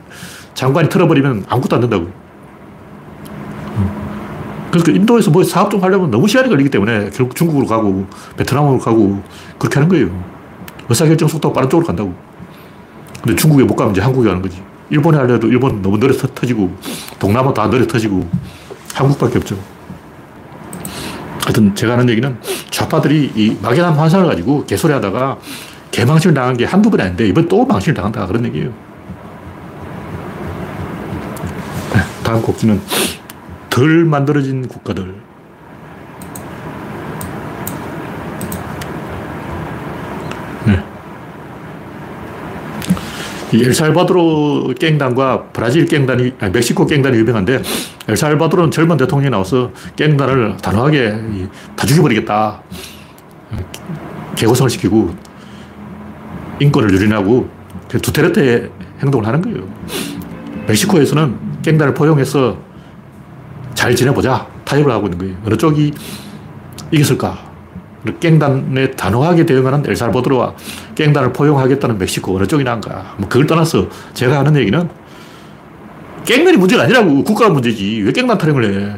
[0.54, 2.08] 장관이 틀어버리면 아무것도 안 된다고.
[4.78, 9.20] 그래서 인도에서 뭐 사업 좀 하려면 너무 시간이 걸리기 때문에 결국 중국으로 가고 베트남으로 가고
[9.58, 10.08] 그렇게 하는 거예요.
[10.88, 12.14] 의사결정 속도가 빠른 쪽으로 간다고.
[13.22, 14.62] 근데 중국에 못 가면 이제 한국에 가는 거지.
[14.90, 16.70] 일본에 하려도 일본 너무 느려 터지고
[17.18, 18.26] 동남아 다 느려 터지고
[18.94, 19.58] 한국밖에 없죠.
[21.44, 22.36] 하여튼 제가 하는 얘기는
[22.70, 25.38] 좌파들이 이 막연한 환상을 가지고 개소리 하다가
[25.90, 28.68] 개망신을 당한 게 한두 번이 아닌데 이번 또 망신을 당한다 그런 얘기예요.
[31.92, 32.80] 네, 다음 곡지는
[33.70, 35.14] 덜 만들어진 국가들.
[40.66, 40.84] 네.
[43.52, 47.62] 이 엘살바도르 깽단과 브라질 깽단이, 아니, 멕시코 깽단이 유명한데,
[48.08, 52.62] 엘살바도르는 젊은 대통령이 나와서 깽단을 단호하게 다 죽여버리겠다.
[54.36, 55.14] 개고성을 시키고,
[56.60, 57.48] 인권을 유린하고,
[57.88, 58.70] 두테르테
[59.02, 59.66] 행동을 하는 거예요.
[60.66, 62.67] 멕시코에서는 깽단을 포용해서
[63.88, 64.46] 잘 지내보자.
[64.66, 65.34] 타협을 하고 있는 거예요.
[65.46, 65.94] 어느 쪽이
[66.90, 67.38] 이겼을까?
[68.20, 70.54] 깽단에 단호하게 대응하는 엘살바도르와
[70.94, 73.14] 깽단을 포용하겠다는 멕시코 어느 쪽이 나은가?
[73.16, 74.88] 뭐 그걸 떠나서 제가 하는 얘기는
[76.26, 78.96] 깽단이 문제가 아니라고 국가가 문제지 왜 깽단 타령을 해?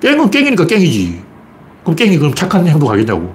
[0.00, 1.20] 깽은 깽이니까 깽이지.
[1.82, 3.34] 그럼 깽이 그럼 착한 행동 하겠냐고?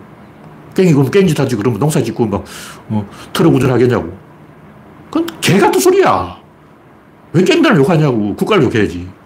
[0.75, 2.45] 깽이 그럼 깽짓 하지 그러면 농사 짓고 막
[2.87, 4.17] 어, 트럭 운전하겠냐고?
[5.11, 6.37] 그건 개 같은 소리야.
[7.33, 9.18] 왜 깽단을 욕하냐고 국가를 욕해야지.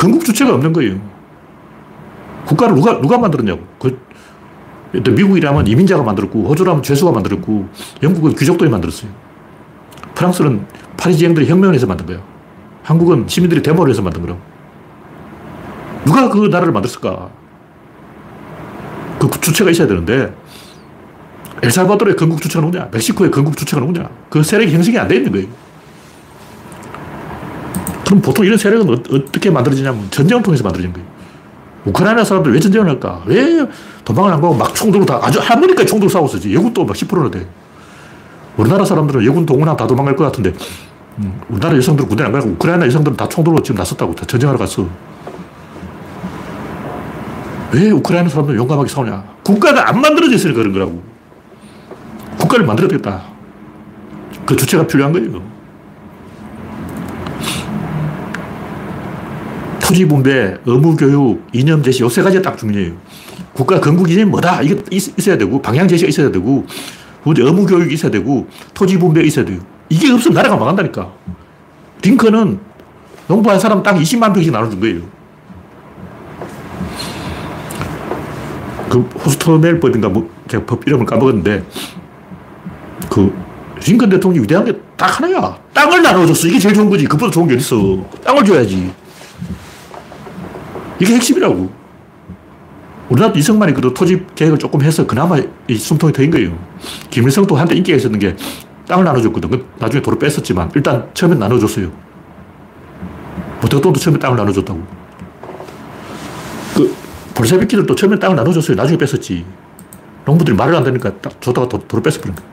[0.00, 0.98] 건국 주체가 없는 거예요.
[2.46, 3.60] 국가를 누가, 누가 만들었냐고.
[3.78, 4.00] 그,
[4.92, 7.68] 미국이라면 이민자가 만들었고, 호주라면 죄수가 만들었고,
[8.02, 9.10] 영국은 귀족들이 만들었어요.
[10.14, 10.64] 프랑스는
[10.96, 12.22] 파리지행들이 혁명을 해서 만든 거예요.
[12.82, 14.40] 한국은 시민들이 데모를 해서 만든 거라고.
[16.06, 17.28] 누가 그 나라를 만들었을까?
[19.18, 20.34] 그 주체가 있어야 되는데,
[21.62, 22.88] 엘살바도르의 건국 주체가 누구냐?
[22.90, 24.08] 멕시코의 건국 주체가 누구냐?
[24.30, 25.46] 그 세력이 형성이 안 돼 있는 거예요.
[28.10, 31.06] 그럼 보통 이런 세력은 어, 떻게 만들어지냐면 전쟁을 통해서 만들어진 거예요.
[31.84, 33.22] 우크라이나 사람들 왜 전쟁을 할까?
[33.24, 33.64] 왜
[34.04, 36.52] 도망을 안 가고 막 총들고 다 아주 할머니까지 총들 싸고 쓰지.
[36.52, 37.46] 여군도 막 10%나 돼.
[38.56, 40.52] 우리나라 사람들은 여군 동원하면 다 도망갈 것 같은데
[41.18, 44.12] 음, 우리나라 여성들은 군대 안 가고 우크라이나 여성들은 다 총들고 지금 나섰다고.
[44.16, 44.88] 다 전쟁하러 갔어.
[47.72, 49.24] 왜 우크라이나 사람들 용감하게 싸우냐?
[49.44, 51.00] 국가가 안 만들어져 있으니까 그런 거라고.
[52.40, 53.22] 국가를 만들어야겠다.
[54.44, 55.59] 그 주체가 필요한 거예요.
[59.90, 62.92] 토지 분배, 의무 교육, 이념 제시, 요세 가지가 딱 중요해요.
[63.52, 64.62] 국가 건국 이념이 뭐다?
[64.62, 66.64] 이게 있어야 되고, 방향 제시가 있어야 되고,
[67.26, 69.58] 의무 교육이 있어야 되고, 토지 분배 있어야 돼요.
[69.88, 71.10] 이게 없으면 나라가 망한다니까.
[72.02, 72.60] 링컨은
[73.26, 75.00] 농부한 사람 땅 20만 평씩 나눠준 거예요.
[78.90, 81.64] 그 호스트멜법인가 뭐, 제가 법 이름을 까먹었는데,
[83.10, 83.34] 그
[83.84, 85.56] 링컨 대통령이 위대한 게 딱 하나야.
[85.72, 86.46] 땅을 나눠줬어.
[86.48, 87.06] 이게 제일 좋은 거지.
[87.06, 88.04] 그보다 좋은 게 어딨어.
[88.22, 88.92] 땅을 줘야지.
[91.00, 91.70] 이게 핵심이라고.
[93.08, 95.36] 우리나라도 이승만이 그래도 토지 계획을 조금 해서 그나마
[95.66, 96.56] 이 숨통이 트인 거예요.
[97.10, 98.36] 김일성도 한때 인기가 있었는 게
[98.86, 99.64] 땅을 나눠줬거든.
[99.78, 101.90] 나중에 도로 뺐었지만 일단 처음엔 나눠줬어요.
[103.62, 104.80] 모택동도 처음에 땅을 나눠줬다고.
[106.76, 106.94] 그
[107.34, 108.76] 볼세비키들도 처음에 땅을 나눠줬어요.
[108.76, 109.44] 나중에 뺐었지.
[110.24, 112.46] 농부들이 말을 안 듣니까 딱 줬다가 도, 로 뺐어버린 거야.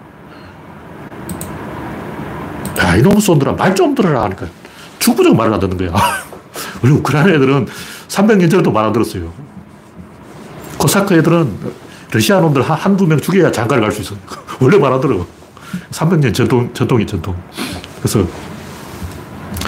[2.80, 4.48] 야, 이놈의 쏜들아, 말 좀 들어라 하니까
[5.00, 5.92] 죽부적 말을 안 듣는 거야.
[6.82, 7.68] 우리 우크라이나 애들은
[8.08, 9.32] 300년 전에도 말 안 들었어요.
[10.78, 11.54] 코사크 애들은
[12.12, 14.16] 러시아 놈들 한두 명 죽여야 장가를 갈 수 있어.
[14.62, 15.26] 원래 말 안 들어.
[15.92, 17.36] 300년 전통, 전통이 전통.
[18.00, 18.26] 그래서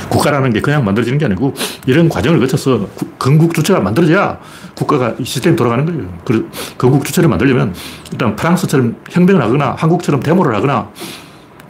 [0.09, 1.53] 국가라는 게 그냥 만들어지는 게 아니고
[1.85, 2.87] 이런 과정을 거쳐서
[3.19, 4.39] 건국 주체가 만들어져야
[4.75, 6.09] 국가가 시스템이 돌아가는 거예요.
[6.25, 7.75] 그 건국 주체를 만들려면
[8.11, 10.89] 일단 프랑스처럼 혁명을 하거나 한국처럼 데모를 하거나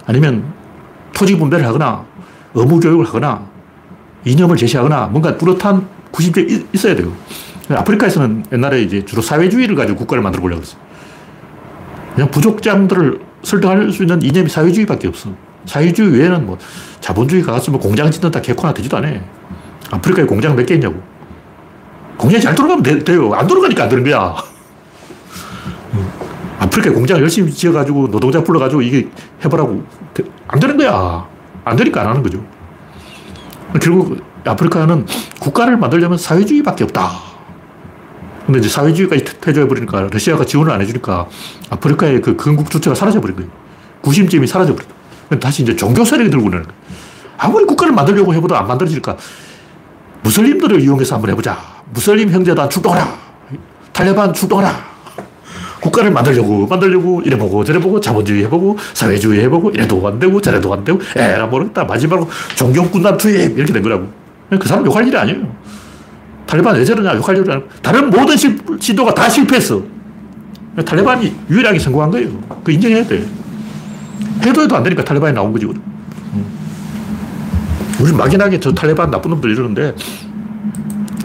[0.06, 0.54] 아니면
[1.14, 2.06] 토지 분배를 하거나
[2.54, 3.46] 의무 교육을 하거나
[4.26, 7.14] 이념을 제시하거나 뭔가 뚜렷한 구심점이 있어야 돼요.
[7.70, 10.82] 아프리카에서는 옛날에 이제 주로 사회주의를 가지고 국가를 만들어 보려고 했어요.
[12.16, 15.30] 그냥 부족장들을 설득할 수 있는 이념이 사회주의밖에 없어.
[15.66, 16.58] 사회주의 외에는 뭐
[17.00, 19.10] 자본주의 가서 뭐 공장 짓는다 개코나 되지도 않아.
[19.92, 21.02] 아프리카에 공장 몇 개 있냐고.
[22.18, 23.32] 공장이 잘 돌아가면 돼, 돼요.
[23.34, 24.36] 안 돌아가니까 안 되는 거야.
[26.60, 29.08] 아프리카에 공장을 열심히 지어가지고 노동자 불러가지고 이게
[29.46, 29.84] 해보라고.
[30.48, 31.26] 안 되는 거야.
[31.64, 32.44] 안 되니까 안 하는 거죠.
[33.78, 35.06] 결국 아프리카는
[35.40, 37.12] 국가를 만들려면 사회주의밖에 없다.
[38.46, 41.28] 근데 이제 사회주의까지 퇴조해버리니까 러시아가 지원을 안 해주니까
[41.70, 43.52] 아프리카의 그 건국 주체가 사라져버린 거예요.
[44.02, 44.90] 구심점이 사라져버린
[45.30, 45.40] 거예요.
[45.40, 46.80] 다시 이제 종교 세력이 들고 오는 거예요.
[47.38, 49.18] 아무리 국가를 만들려고 해봐도 안 만들어지니까
[50.24, 51.58] 무슬림들을 이용해서 한번 해보자.
[51.92, 53.08] 무슬림 형제단 출동하라.
[53.94, 54.89] 탈레반 출동하라.
[55.82, 61.00] 국가를 만들려고 만들려고 이래보고 저래보고 자본주의 해보고 사회주의 해보고 이래도 안 되고 저래도 안 되고
[61.16, 61.86] 에라 모르겠다.
[61.86, 63.58] 마지막으로 종교군단 투입!
[63.58, 64.08] 이렇게 된 거라고.
[64.50, 65.56] 그 사람 욕할 일이 아니에요.
[66.46, 67.68] 탈레반 왜 저러냐 욕할 일이 아니고.
[67.82, 68.36] 다른 모든
[68.80, 69.82] 시도가 다 실패했어.
[70.86, 72.30] 탈레반이 유일하게 성공한 거예요.
[72.64, 73.26] 그 인정해야 돼.
[74.44, 75.68] 해도 해도 안 되니까 탈레반이 나온 거지
[78.02, 79.94] 우리 막연하게 저 탈레반 나쁜 놈들 이러는데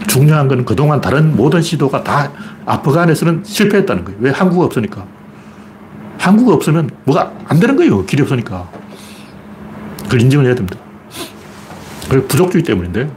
[0.07, 2.31] 중요한 건 그동안 다른 모든 시도가 다
[2.65, 4.19] 아프간에서는 실패했다는 거예요.
[4.21, 4.31] 왜?
[4.31, 5.05] 한국가 없으니까.
[6.17, 8.05] 한국가 없으면 뭐가 안 되는 거예요.
[8.05, 8.67] 길이 없으니까.
[10.03, 10.77] 그걸 인정을 해야 됩니다.
[12.09, 13.09] 그 부족주의 때문인데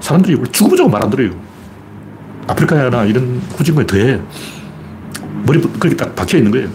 [0.00, 1.30] 사람들이 죽어보자고 말 안 들어요.
[2.46, 4.20] 아프리카나 이런 후진국에 더해.
[5.46, 6.68] 머리 그렇게 딱 박혀 있는 거예요.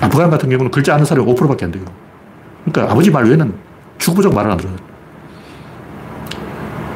[0.00, 1.84] 아프간 같은 경우는 글자 아는 사람이 5%밖에 안 돼요.
[2.64, 3.52] 그러니까 아버지 말 외에는
[3.98, 4.76] 죽어보자고 말을 안 들어요.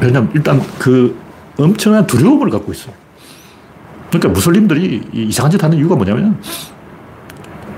[0.00, 1.16] 왜냐면 일단 그
[1.58, 2.94] 엄청난 두려움을 갖고 있어요.
[4.08, 6.40] 그러니까 무슬림들이 이상한 짓 하는 이유가 뭐냐면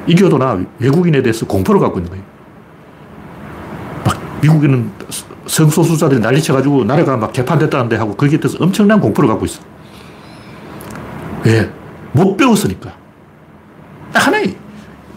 [0.06, 2.24] 이교도나 외국인에 대해서 공포를 갖고 있는 거예요.
[4.04, 4.90] 막 미국에는
[5.46, 9.60] 성소수자들이 난리쳐가지고 나라가 막 개판됐다는데 하고 거기에 대해서 엄청난 공포를 갖고 있어.
[11.44, 11.70] 왜?
[12.12, 12.92] 못 배웠으니까.
[14.12, 14.56] 딱 하나의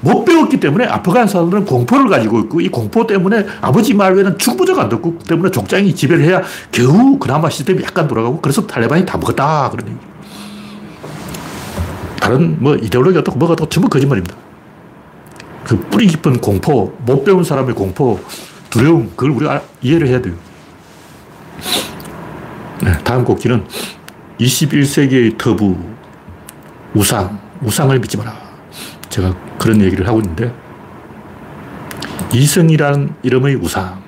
[0.02, 4.84] 못 배웠기 때문에 아프간 사람들은 공포를 가지고 있고 이 공포 때문에 아버지 말 외에는 죽부자가
[4.84, 9.70] 안 듣고 때문에 족장이 지배를 해야 겨우 그나마 시스템이 약간 돌아가고 그래서 탈레반이 다 먹었다
[9.70, 9.98] 그런 얘기.
[12.20, 14.36] 다른 뭐 이데올로기 어떻고 뭐가 어떻고 전부 거짓말입니다.
[15.64, 18.20] 그 뿌리 깊은 공포, 못 배운 사람의 공포,
[18.70, 20.34] 두려움, 그걸 우리가 이해를 해야 돼요.
[22.82, 23.66] 네, 다음 곡기는
[24.40, 25.78] 21세기의 터부,
[26.96, 28.36] 우상, 우상을 믿지 마라.
[29.10, 30.52] 제가 그런 얘기를 하고 있는데
[32.34, 34.02] 이승이라는 이름의 우상.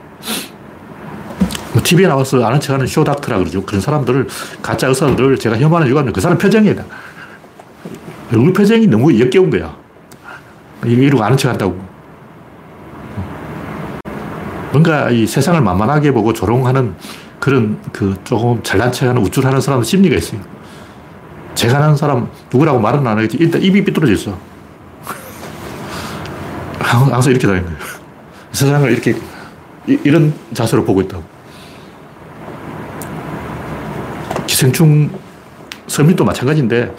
[1.73, 3.63] 뭐 TV에 나와서 아는 척하는 쇼닥터라 그러죠.
[3.63, 4.27] 그런 사람들을,
[4.63, 6.83] 가짜 의사들을 제가 혐오하는 이유가 그 사람 표정이다.
[8.31, 9.75] 얼굴 표정이 너무 역겨운 거야.
[10.85, 11.79] 이러고 아는 척 한다고.
[14.71, 16.95] 뭔가 이 세상을 만만하게 보고 조롱하는
[17.39, 20.41] 그런 그 조금 잘난 척하는 우쭐하는 사람의 심리가 있어요.
[21.53, 23.37] 제가 아는 사람 누구라고 말은 안 하겠지.
[23.39, 24.52] 일단 입이 삐뚤어져 있어.
[26.99, 27.79] 항상 이렇게 다니는 거예요.
[28.51, 29.15] 세상을 이렇게,
[29.88, 31.23] 이, 런 자세로 보고 있다고.
[34.45, 35.10] 기생충
[35.88, 36.95] 서민도 마찬가지인데,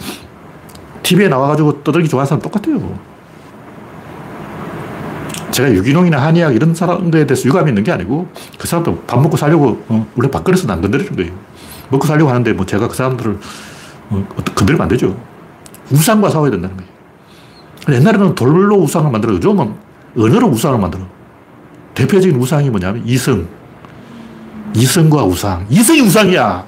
[1.03, 2.99] TV에 나와가지고 떠들기 좋아하는 사람 똑같아요.
[5.51, 8.27] 제가 유기농이나 한의학 이런 사람들에 대해서 유감이 있는 게 아니고,
[8.57, 11.31] 그 사람도 밥 먹고 살려고, 어, 원래 밥그릇은 안 건드리는 거예요.
[11.89, 13.39] 먹고 살려고 하는데, 뭐 제가 그 사람들을,
[14.09, 15.15] 어, 건드리면 안 되죠.
[15.91, 16.95] 우상과 싸워야 된다는 거예요.
[17.89, 19.37] 옛날에는 돌로 우상을 만들어요.
[19.37, 19.84] 요즘은
[20.17, 21.03] 언어로 우상을 만들어.
[21.93, 23.47] 대표적인 우상이 뭐냐면 이성.
[24.75, 25.65] 이성과 우상.
[25.69, 26.67] 이성이 우상이야.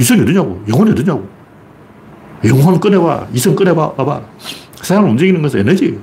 [0.00, 0.62] 이성이 어디냐고.
[0.68, 1.28] 영혼이 어디냐고.
[2.44, 3.28] 영혼 꺼내봐.
[3.32, 3.92] 이성 꺼내봐.
[3.92, 4.22] 봐봐.
[4.76, 6.00] 세상을 움직이는 것은 에너지.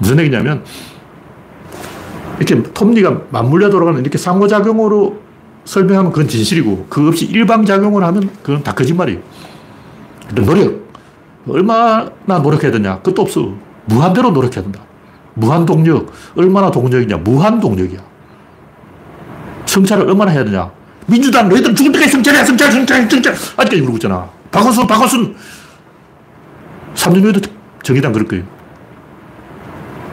[0.00, 0.64] 무슨 얘기냐면,
[2.38, 5.20] 이렇게 톱니가 맞물려 돌아가는 이렇게 상호작용으로
[5.64, 9.20] 설명하면 그건 진실이고, 그거 없이 일방작용을 하면 그건 다 거짓말이에요.
[10.34, 10.80] 노력.
[11.46, 13.00] 얼마나 노력해야 되냐?
[13.00, 13.54] 끝도 없어.
[13.90, 14.80] 무한대로 노력해야 된다.
[15.34, 16.12] 무한 동력.
[16.36, 17.18] 얼마나 동력이냐?
[17.18, 17.98] 무한 동력이야.
[19.66, 20.70] 성찰을 얼마나 해야 되냐?
[21.06, 23.32] 민주당 너희들 죽을 때까지 성찰해, 성찰, 성찰, 성찰.
[23.32, 24.28] 아직까지 그러고 있잖아.
[24.50, 25.36] 박원순, 박원순.
[26.94, 27.40] 3년 후에도
[27.82, 28.44] 정의당 그럴 거예요.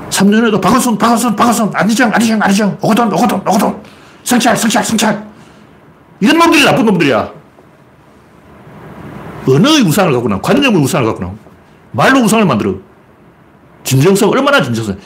[0.09, 1.71] 3년 후에도 박원순, 박원순, 박원순.
[1.73, 2.77] 안희정, 안희정, 안희정.
[2.81, 3.83] 오거돈, 오거돈, 오거돈.
[4.23, 5.27] 성찰, 성찰, 성찰.
[6.19, 7.31] 이런 놈들이 나쁜 놈들이야.
[9.47, 11.31] 언어의 우상을 갖고 나 관념의 우상을 갖고 나
[11.91, 12.75] 말로 우상을 만들어.
[13.83, 14.97] 진정성 얼마나 진정성.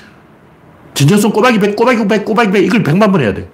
[0.94, 3.50] 진정성 꼬박이 100, 꼬박이 100, 꼬박이 100 이걸 100만 번 해야 돼.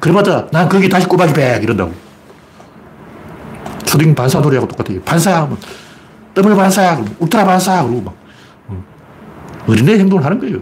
[0.00, 1.92] 그러마자 난 거기 다시 꼬박이 100 이런다고.
[3.84, 5.00] 초딩 반사 놀이하고 똑같아요.
[5.02, 5.56] 반사야 하면
[6.34, 8.14] 더블 그러고 울트라 반사야 그러고 막
[9.68, 10.58] 어린애 행동을 하는 거예요.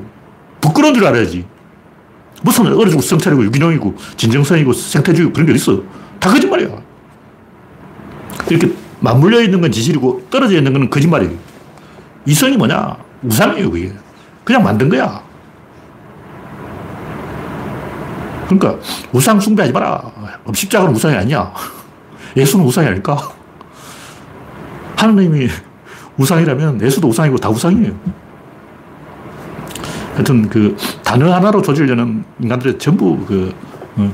[0.61, 1.44] 부끄러운 줄 알아야지.
[2.42, 5.83] 무슨 어려지고 성찰이고 유기농이고 진정성이고 생태주의고 그런 게 어딨어.
[6.20, 6.68] 다 거짓말이야.
[8.51, 11.33] 이렇게 맞물려 있는 건 지실이고 떨어져 있는 건 거짓말이에요.
[12.27, 12.96] 이성이 뭐냐?
[13.23, 13.93] 우상이에요, 그게.
[14.45, 15.23] 그냥 만든 거야.
[18.49, 18.77] 그러니까
[19.13, 20.03] 우상 숭배하지 마라.
[20.55, 21.53] 십자가는 우상이 아니야.
[22.37, 23.17] 예수는 우상이 아닐까?
[24.97, 25.49] 하느님이
[26.19, 27.95] 우상이라면 예수도 우상이고 다 우상이에요.
[30.15, 33.55] 하여튼 그 단어 하나로 조지려는 인간들의 전부 그
[33.97, 34.13] 어,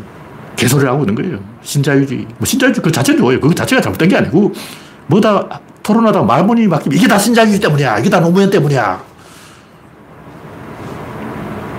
[0.55, 1.41] 개소리를 하고 있는 거예요.
[1.63, 2.27] 신자유주의.
[2.39, 3.41] 뭐 신자유주의 그 자체는 좋아요.
[3.41, 4.53] 그 자체가 잘못된 게 아니고
[5.09, 7.99] 뭐다 토론하다가 말문이 막히면 이게 다 신자유주의 때문이야.
[7.99, 9.03] 이게 다 노무현 때문이야.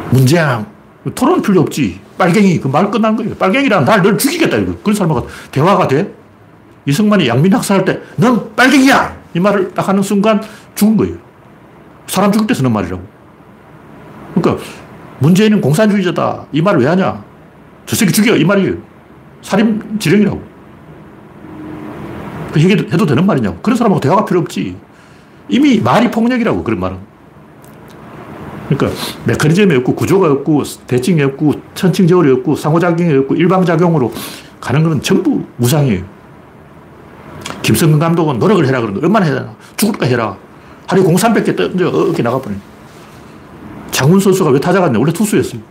[0.09, 0.65] 문재양.
[1.13, 1.99] 토론 필요 없지.
[2.17, 2.59] 빨갱이.
[2.59, 3.35] 그 말 끝난 거예요.
[3.35, 4.57] 빨갱이란 날 널 죽이겠다.
[4.57, 4.73] 이거.
[4.83, 6.11] 그런 사람하고 대화가 돼?
[6.87, 9.15] 이승만이 양민 학살할 때, 넌 빨갱이야!
[9.35, 10.41] 이 말을 딱 하는 순간
[10.73, 11.15] 죽은 거예요.
[12.07, 13.03] 사람 죽을 때 쓰는 말이라고.
[14.33, 14.63] 그러니까
[15.19, 16.45] 문재인은 공산주의자다.
[16.51, 17.23] 이 말을 왜 하냐?
[17.85, 18.35] 저 새끼 죽여.
[18.35, 18.73] 이 말이에요.
[19.43, 20.41] 살인 지령이라고.
[22.51, 23.57] 그 해도 되는 말이냐고.
[23.61, 24.75] 그런 사람하고 대화가 필요 없지.
[25.49, 26.97] 이미 말이 폭력이라고, 그런 말은.
[28.69, 34.13] 그러니까 메커니즘이 없고 구조가 없고 대칭이 없고 천칭저울이 없고 상호작용이 없고 일방작용으로
[34.61, 36.03] 가는 것은 전부 무상이에요.
[37.63, 39.55] 김성근 감독은 노력을 해라 거 얼마나 해야 되나.
[39.75, 40.37] 죽을까 해라.
[40.85, 42.55] 하루에 공 300개 던져 어깨 나가버려.
[43.89, 44.99] 장훈 선수가 왜 타자 갔냐.
[44.99, 45.61] 원래 투수였어요.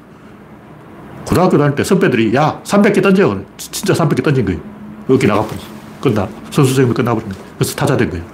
[1.24, 3.40] 고등학교 다닐 때 선배들이 야 300개 던져.
[3.56, 4.60] 진짜 300개 던진 거예요.
[5.08, 5.77] 어깨 나가버렸어.
[6.00, 6.28] 끝나.
[6.50, 7.44] 선수 생활 끝나버린 거예요.
[7.56, 8.24] 그래서 타자 된 거예요.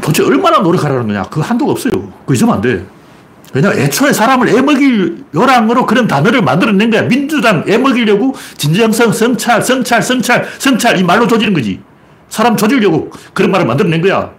[0.00, 1.22] 도대체 얼마나 노력하라는 거냐.
[1.24, 2.12] 그 한도가 없어요.
[2.26, 2.84] 그 잊으면 안 돼.
[3.54, 7.02] 왜냐면 애초에 사람을 애먹일 요랑으로 그런 단어를 만들어낸 거야.
[7.02, 11.80] 민주당 애먹이려고 진정성, 성찰, 성찰, 성찰, 성찰 이 말로 조지는 거지.
[12.28, 14.32] 사람 조지려고 그런 말을 만들어낸 거야.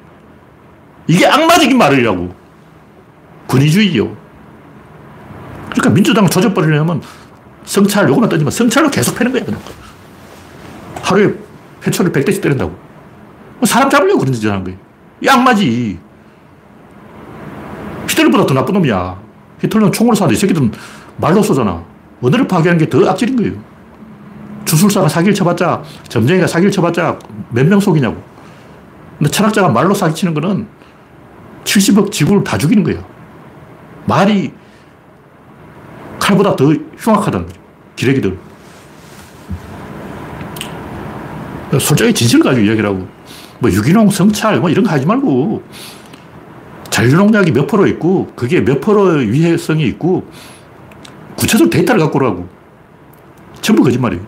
[1.08, 2.36] 이게 악마적인 말이라고.
[3.48, 4.15] 권위주의요.
[5.71, 7.02] 그러니까 민주당을 조져버리려면
[7.65, 9.43] 성찰 요거만 던지면 성찰로 계속 패는 거야.
[9.43, 9.60] 그냥.
[11.01, 11.34] 하루에
[11.86, 12.75] 회초를 100대씩 때린다고.
[13.65, 14.78] 사람 잡으려고 그런 짓을 하는 거예요.
[15.21, 15.99] 이 악마지.
[18.10, 19.19] 히틀러보다 더 나쁜 놈이야.
[19.62, 20.71] 히틀러는 총으로 쏴도 이 새끼들은
[21.17, 21.84] 말로 쏘잖아.
[22.21, 23.54] 언어를 파괴하는 게 더 악질인 거예요.
[24.65, 27.19] 주술사가 사기를 쳐봤자, 점쟁이가 사기를 쳐봤자
[27.51, 28.21] 몇 명 속이냐고.
[29.17, 30.67] 근데 철학자가 말로 사기치는 거는
[31.63, 33.04] 70억 지구를 다 죽이는 거예요.
[34.06, 34.51] 말이
[36.26, 37.62] 칼보다 더 흉악하다는 거죠.
[37.96, 38.38] 기레기들.
[41.80, 43.08] 솔직히 진실을 가지고 이야기를 하고.
[43.60, 45.64] 뭐 유기농 성찰 뭐 이런 거 하지 말고
[46.90, 50.28] 잔류농약이 몇 프로 있고 그게 몇 프로의 위해성이 있고
[51.38, 52.48] 구체적 데이터를 갖고 오라고.
[53.62, 54.24] 전부 거짓말이에요.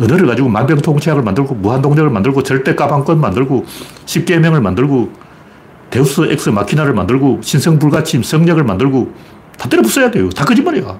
[0.00, 3.66] 언어를 가지고 만병통치약을 만들고 무한동력을 만들고 절대 까방권 만들고
[4.06, 5.12] 십계명을 만들고
[5.90, 9.12] deus ex machina를 만들고 신성불가침 성역을 만들고
[9.58, 10.28] 다 때려 부숴야 돼요.
[10.30, 10.98] 다 거짓말이야.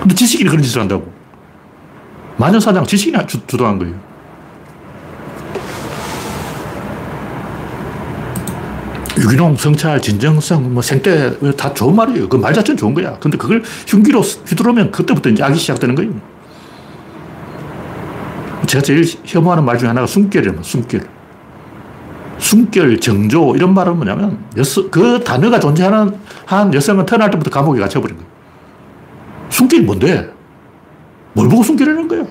[0.00, 1.12] 근데 지식인이 그런 짓을 한다고.
[2.36, 3.94] 마녀사냥 지식인이 주, 주도한 거예요.
[9.18, 12.28] 유기농, 성찰, 진정성, 뭐 생태, 다 좋은 말이에요.
[12.28, 13.16] 그 말 자체는 좋은 거야.
[13.18, 16.12] 근데 그걸 흉기로 휘두르면 그때부터 이제 악이 시작되는 거예요.
[18.66, 20.62] 제가 제일 혐오하는 말 중에 하나가 숨결이에요.
[20.62, 21.02] 숨결.
[22.42, 28.16] 숨결, 정조, 이런 말은 뭐냐면, 여성, 그 단어가 존재하는 한 여성은 태어날 때부터 감옥에 갇혀버린
[28.16, 28.30] 거예요.
[29.48, 30.28] 숨결이 뭔데?
[31.34, 32.24] 뭘 보고 숨기려는 거야?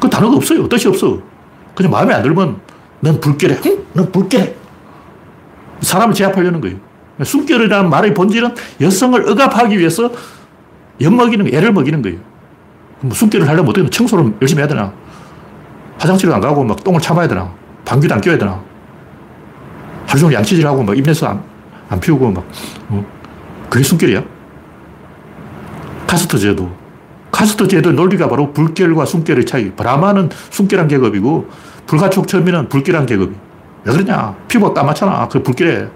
[0.00, 0.68] 그 단어가 없어요.
[0.68, 1.18] 뜻이 없어.
[1.74, 2.60] 그냥 마음에 안 들면
[3.00, 3.58] 넌 불결해.
[3.66, 3.84] 응?
[3.92, 4.54] 넌 불결해.
[5.80, 6.76] 사람을 제압하려는 거예요.
[7.22, 10.10] 숨결이라는 말의 본질은 여성을 억압하기 위해서
[11.00, 12.18] 엿 먹이는 애를 먹이는 거예요.
[13.00, 14.92] 뭐 숨결을 하려면 어떻게 청소를 열심히 해야 되나?
[15.98, 17.63] 화장실을 안 가고 막 똥을 참아야 되나?
[17.84, 18.60] 방귀도 안 껴야 되나?
[20.06, 21.42] 하루 종일 양치질하고 막 입내서 안,
[21.88, 22.44] 안 피우고 막,
[22.88, 23.04] 어?
[23.68, 24.22] 그게 숨결이야?
[26.06, 26.70] 카스트 제도.
[27.32, 29.72] 카스트 제도 논리가 바로 불결과 순결의 차이.
[29.72, 31.48] 브라만은 순결한 계급이고
[31.86, 33.34] 불가촉 천민은 불결한 계급.
[33.84, 34.36] 왜 그러냐?
[34.46, 35.28] 피부가 까맣잖아.
[35.28, 35.88] 그 불결해.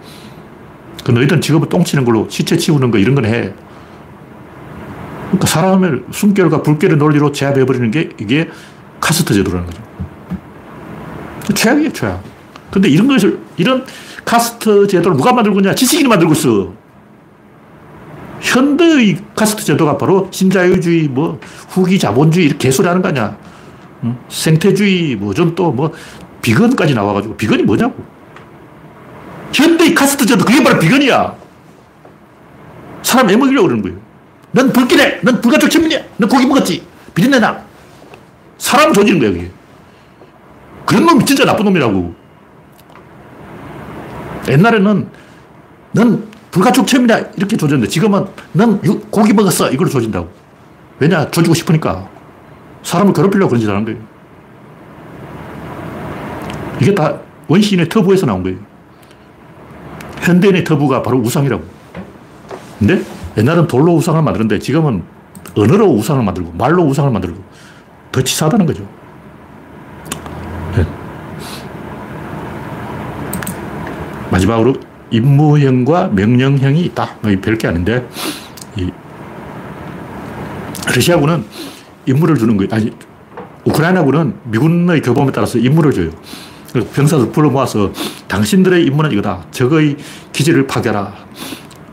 [1.05, 3.52] 그 너희들은 직업을 똥 치는 걸로 시체 치우는 거 이런 건 해.
[5.27, 8.48] 그러니까 사람을 순결과 불결의 논리로 제압해버리는 게 이게
[9.00, 9.83] 카스트 제도라는 거죠.
[11.55, 12.23] 최악이에요, 최악.
[12.71, 13.85] 근데 이런 것을, 이런
[14.25, 15.75] 카스트 제도를 누가 만들고 있냐?
[15.75, 16.73] 지식인이 만들고 있어.
[18.40, 23.37] 현대의 카스트 제도가 바로 신자유주의, 뭐, 후기 자본주의, 이렇게 개소리 하는 거 아니야.
[24.05, 24.17] 응?
[24.29, 25.92] 생태주의, 뭐, 좀 또, 뭐,
[26.42, 28.05] 비건까지 나와가지고, 비건이 뭐냐고.
[29.53, 31.35] 현대의 카스트 제도, 그게 바로 비건이야.
[33.03, 33.99] 사람 애먹이려고 그러는 거예요.
[34.53, 35.21] 넌 불결해!
[35.23, 36.01] 넌 불가촉 천민이야!
[36.19, 36.83] 넌 고기 먹었지!
[37.15, 37.65] 비린내 나!
[38.59, 39.51] 사람 조지는 거야, 그게.
[40.88, 42.14] 그런 놈이 진짜 나쁜 놈이라고.
[44.48, 45.06] 옛날에는
[45.92, 48.80] 넌 불가촉 체험이다 이렇게 조졌는데 지금은 넌
[49.10, 50.30] 고기 먹었어 이걸 조진다고.
[50.98, 51.30] 왜냐?
[51.30, 52.08] 조지고 싶으니까.
[52.82, 53.98] 사람을 괴롭히려고 그런 짓 하는 거예요.
[56.80, 57.18] 이게 다
[57.48, 58.56] 원시인의 터부에서 나온 거예요.
[60.22, 61.62] 현대인의 터부가 바로 우상이라고.
[62.78, 63.02] 근데
[63.36, 65.02] 옛날은 돌로 우상을 만드는데 지금은
[65.54, 67.44] 언어로 우상을 만들고 말로 우상을 만들고
[68.10, 68.98] 더 치사하다는 거죠.
[70.77, 70.87] 네.
[74.31, 74.75] 마지막으로
[75.10, 77.16] 임무형과 명령형이 있다.
[77.42, 78.06] 별게 아닌데,
[78.77, 78.90] 이
[80.94, 81.44] 러시아군은
[82.06, 82.69] 임무를 주는 거예요.
[82.73, 82.92] 아니,
[83.64, 86.10] 우크라이나군은 미군의 교범에 따라서 임무를 줘요.
[86.94, 87.92] 병사들 불러 모아서
[88.29, 89.46] 당신들의 임무는 이거다.
[89.50, 89.96] 적의
[90.33, 91.12] 기지를 파괴하라.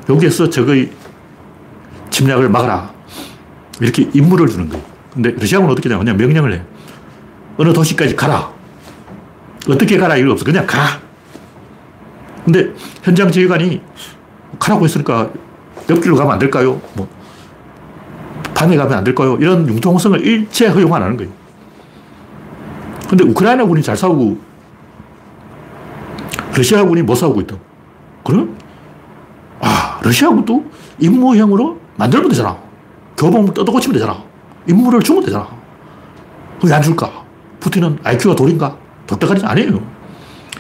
[0.10, 0.92] 여기에서 적의
[2.10, 2.94] 침략을 막아라.
[3.80, 4.84] 이렇게 임무를 주는 거예요.
[5.14, 6.00] 근데 러시아군은 어떻게 하냐.
[6.00, 6.62] 그냥 명령을 해.
[7.58, 8.54] 어느 도시까지 가라.
[9.70, 10.16] 어떻게 가라.
[10.18, 10.46] 이거 없어.
[10.46, 11.00] 그냥 가.
[12.44, 12.72] 근데
[13.04, 13.82] 현장 지휘관이
[14.60, 15.30] 가라고 했으니까
[15.90, 16.80] 옆길로 가면 안 될까요?
[16.94, 17.08] 뭐,
[18.54, 19.36] 밤에 가면 안 될까요?
[19.40, 21.32] 이런 융통성을 일체 허용 안 하는 거예요.
[23.10, 24.38] 근데 우크라이나 군이 잘 싸우고
[26.56, 27.56] 러시아 군이 못 싸우고 있다.
[28.24, 28.56] 그러면,
[29.60, 30.64] 아, 러시아 군도
[31.00, 32.58] 임무형으로 만들면 되잖아.
[33.18, 34.24] 교범 뜯어고치면 되잖아.
[34.68, 35.48] 임무를 주면 되잖아.
[36.64, 37.12] 왜 안 줄까?
[37.60, 38.76] 푸틴은 IQ가 돌인가?
[39.08, 39.82] 돌대가리는 아니에요.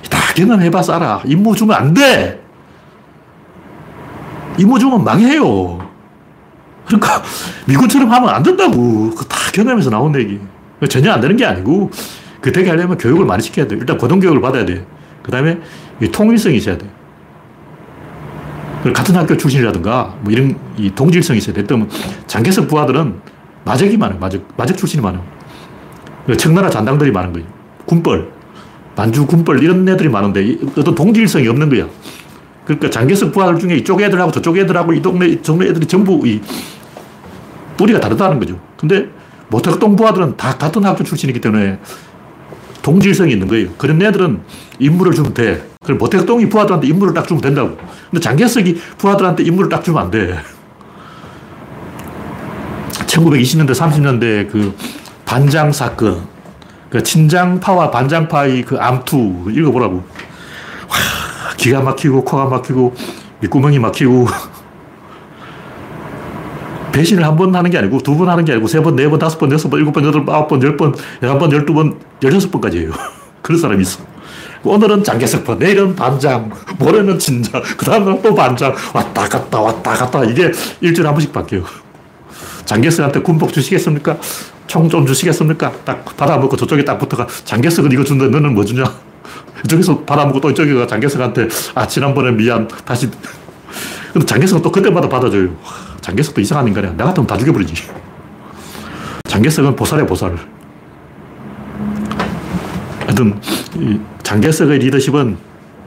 [0.09, 1.21] 다 경험해봐서 알아.
[1.25, 2.41] 임무 주면 안 돼!
[4.57, 5.79] 임무 주면 망해요.
[6.85, 7.21] 그러니까
[7.65, 9.11] 미군처럼 하면 안 된다고.
[9.27, 10.39] 다 경험에서 나온 얘기.
[10.89, 11.89] 전혀 안 되는 게 아니고
[12.41, 13.75] 그 되게 하려면 교육을 많이 시켜야 돼.
[13.75, 14.85] 일단 고등교육을 받아야 돼.
[15.23, 15.59] 그 다음에
[16.11, 16.87] 통일성이 있어야 돼.
[18.93, 21.63] 같은 학교 출신이라든가 뭐 이런 이 동질성이 있어야 돼.
[21.63, 21.87] 또
[22.27, 23.19] 장개석 부하들은
[23.63, 24.19] 마적이 많아요.
[24.19, 25.23] 마적, 마적 출신이 많아요.
[26.37, 27.47] 청나라 잔당들이 많은 거예요.
[27.85, 28.31] 군벌,
[28.95, 31.87] 만주 군벌 이런 애들이 많은데 어떤 동질성이 없는 거야.
[32.63, 36.41] 그러니까 장개석 부하들 중에 이쪽 애들하고 저쪽 애들하고 이 동네, 이 동네 애들이 전부 이
[37.77, 38.59] 뿌리가 다르다는 거죠.
[38.77, 39.07] 근데
[39.49, 41.79] 모택동 부하들은 다 같은 학교 출신이기 때문에
[42.81, 43.69] 동질성이 있는 거예요.
[43.77, 44.41] 그런 애들은
[44.79, 45.67] 임무를 주면 돼.
[45.83, 47.77] 그럼 모택동이 부하들한테 임무를 딱 주면 된다고.
[48.09, 50.37] 근데 장개석이 부하들한테 임무를 딱 주면 안 돼.
[52.91, 54.75] 1920년대, 30년대 그
[55.25, 56.27] 반장 사건,
[56.95, 59.97] 그 친장파와 반장파의 그 암투 읽어보라고.
[59.97, 60.95] 와,
[61.57, 62.95] 기가 막히고 코가 막히고
[63.41, 64.27] 밑구멍이 막히고
[66.93, 69.19] 배신을 한 번 하는 게 아니고 두 번 하는 게 아니고 세 번, 네 번,
[69.19, 71.73] 다섯 번, 여섯 번, 일곱 번, 여덟 번, 아홉 번, 열 번, 열한 번, 열두
[71.73, 72.93] 번, 열여섯 번까지예요.
[73.43, 73.99] 그런 사람이 있어.
[74.63, 80.23] 오늘은 장개석파, 내일은 반장, 모레는 진장, 그 다음날 또 반장, 왔다 갔다, 왔다 갔다.
[80.23, 81.65] 이게 일주일에 한 번씩 바뀌어요.
[82.63, 84.15] 장개석한테 군복 주시겠습니까?
[84.67, 85.71] 총 좀 주시겠습니까?
[85.83, 88.83] 딱 받아먹고 저쪽에 딱 붙어가, 장개석은 이거 준다, 너는 뭐 주냐?
[89.65, 93.09] 이쪽에서 받아먹고 또 이쪽에 장개석한테, 아, 지난번에 미안, 다시.
[94.13, 95.49] 근데 장개석은 또 그때마다 받아줘요.
[96.01, 96.93] 장개석도 이상한 인간이야.
[96.95, 97.89] 나 같으면 다 죽여버리지.
[99.27, 100.37] 장개석은 보살이야, 보살.
[103.01, 103.39] 하여튼,
[104.23, 105.37] 장개석의 리더십은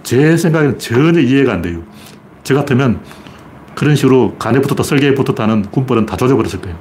[0.03, 1.83] 제 생각에는 전혀 이해가 안 돼요.
[2.45, 3.01] 저 같으면
[3.75, 6.77] 그런 식으로 간에 붙었다, 설계에 붙었다는 군벌은 다 조져버렸을 거예요.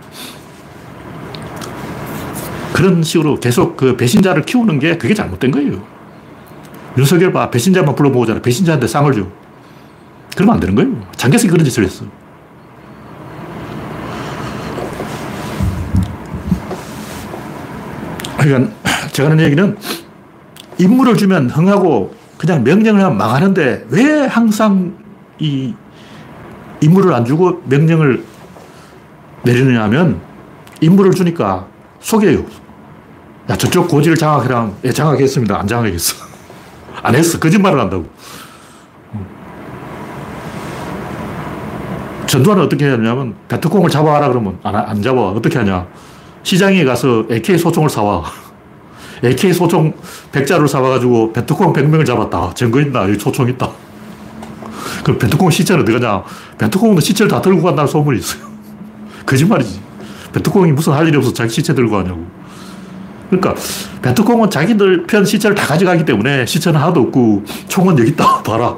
[2.77, 5.81] 그런 식으로 계속 그 배신자를 키우는 게 그게 잘못된 거예요.
[6.95, 7.49] 윤석열 봐.
[7.49, 8.39] 배신자만 불러 모으잖아.
[8.39, 9.25] 배신자한테 쌍을 줘.
[10.35, 10.91] 그러면 안 되는 거예요.
[11.15, 12.05] 장개석이 그런 짓을 했어.
[18.37, 18.71] 그러니까
[19.11, 19.75] 제가 하는 얘기는
[20.77, 24.95] 임무를 주면 흥하고 그냥 명령을 하면 망하는데 왜 항상
[25.39, 25.73] 이
[26.81, 28.23] 임무를 안 주고 명령을
[29.41, 30.21] 내리느냐 하면
[30.79, 31.65] 임무를 주니까
[32.01, 32.66] 속여요.
[33.49, 34.71] 야, 저쪽 고지를 장악해라.
[34.83, 35.57] 예, 장악했습니다.
[35.57, 36.15] 안 장악했어.
[37.01, 37.39] 안 했어.
[37.39, 38.05] 거짓말을 한다고.
[42.27, 45.21] 전두환은 어떻게 하냐면, 베트콩을 잡아와라 그러면 안, 안 잡아.
[45.29, 45.87] 어떻게 하냐.
[46.43, 48.23] 시장에 가서 AK 소총을 사와.
[49.23, 49.93] AK 소총
[50.33, 52.53] 100자루를 사와가지고 베트콩 100명을 잡았다.
[52.53, 53.03] 증거 있나?
[53.03, 53.69] 여기 소총 있다.
[55.03, 56.21] 그럼 베트콩 시체는 어디 가냐?
[56.57, 58.45] 베트콩은 시체를 다 들고 간다는 소문이 있어요.
[59.25, 59.81] 거짓말이지.
[60.33, 62.36] 베트콩이 무슨 할 일이 없어 자기 시체 들고 가냐고.
[63.29, 63.55] 그러니까
[64.01, 68.41] 베트콩은 자기들 편 시체를 다 가져가기 때문에 시체는 하나도 없고 총은 여기 있다.
[68.43, 68.75] 봐라.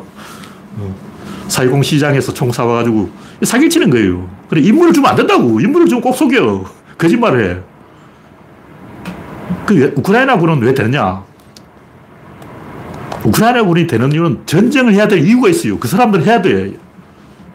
[1.47, 3.10] 420 시장에서 총 사와가지고
[3.43, 4.28] 사기 치는 거예요.
[4.50, 5.60] 그래, 인물을 주면 안 된다고.
[5.60, 6.66] 인물을 주면 꼭 속여.
[6.97, 7.58] 거짓말을 해.
[9.66, 11.24] 그 우크라이나군은 왜 되느냐?
[13.24, 15.78] 우크라이나군이 되는 이유는 전쟁을 해야 될 이유가 있어요.
[15.80, 16.74] 그 사람들 해야 돼.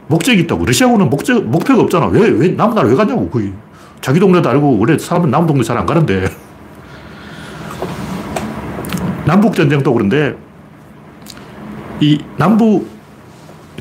[0.07, 0.65] 목적이 있다고.
[0.65, 2.07] 러시아군은 목적, 목표가 없잖아.
[2.07, 3.53] 왜, 왜, 남은 나라 왜 가냐고, 거기.
[4.01, 6.29] 자기 동네도 알고, 원래 사람은 남은 동네 잘 안 가는데.
[9.35, 10.37] 남북전쟁도 그런데,
[12.01, 12.85] 이 남부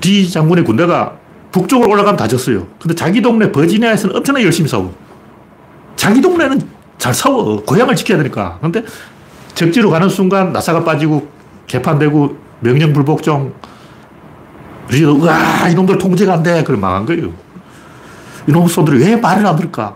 [0.01, 1.13] 리 장군의 군대가
[1.51, 2.67] 북쪽으로 올라가면 다 졌어요.
[2.79, 4.93] 근데 자기 동네 버지니아에서는 엄청나게 열심히 싸워.
[5.95, 6.61] 자기 동네는
[6.97, 7.63] 잘 싸워.
[7.63, 8.57] 고향을 지켜야 되니까.
[8.61, 8.83] 근데
[9.53, 11.27] 적지로 가는 순간 나사가 빠지고
[11.67, 13.53] 개판되고 명령불복종
[14.87, 16.63] 그래서 으아 이놈들 통제가 안 돼.
[16.63, 17.31] 그래 망한 거예요.
[18.47, 19.95] 이놈 소들이 왜 말을 안 들을까?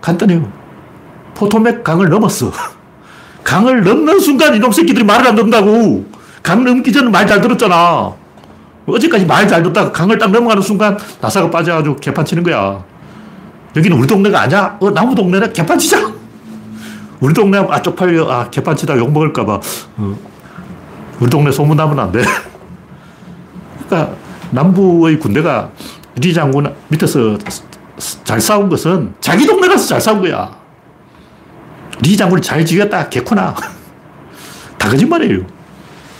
[0.00, 0.50] 간단해요.
[1.34, 2.52] 포토맥 강을 넘었어.
[3.48, 6.04] 강을 넘는 순간 이놈 새끼들이 말을 안 듣는다고.
[6.42, 8.12] 강 넘기 전에 말 잘 들었잖아.
[8.86, 12.84] 어제까지 말 잘 듣다가 강을 딱 넘어가는 순간 나사가 빠져가지고 개판 치는 거야.
[13.74, 14.76] 여기는 우리 동네가 아니야?
[14.80, 16.12] 어, 나무 동네는 개판 치자!
[17.20, 18.30] 우리 동네 아, 쪽팔려.
[18.30, 19.60] 아, 개판 치다 욕 먹을까 봐.
[19.96, 20.14] 어.
[21.18, 22.22] 우리 동네 소문 나면 안 돼.
[23.88, 24.14] 그러니까
[24.50, 25.70] 남부의 군대가
[26.16, 27.38] 리 장군 밑에서
[28.24, 30.50] 잘 싸운 것은 자기 동네 가서 잘 싸운 거야.
[32.02, 33.08] 리 장군이 잘 지었다.
[33.08, 33.54] 개코나.
[34.78, 35.44] 다 거짓말이에요.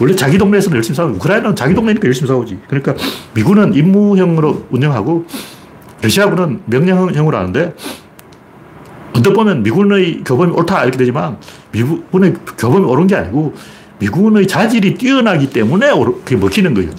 [0.01, 2.59] 원래 자기 동네에서는 열심히 싸우고, 우크라이나는 자기 동네니까 열심히 싸우지.
[2.68, 2.95] 그러니까
[3.35, 5.26] 미군은 임무형으로 운영하고,
[6.03, 7.74] 러시아군은 명령형으로 하는데,
[9.12, 11.39] 언뜻 보면 미군의 교범이 옳다 이렇게 되지만,
[11.72, 13.55] 미군의 교범이 옳은 게 아니고,
[13.99, 15.91] 미군의 자질이 뛰어나기 때문에
[16.24, 16.91] 그게 먹히는 거예요.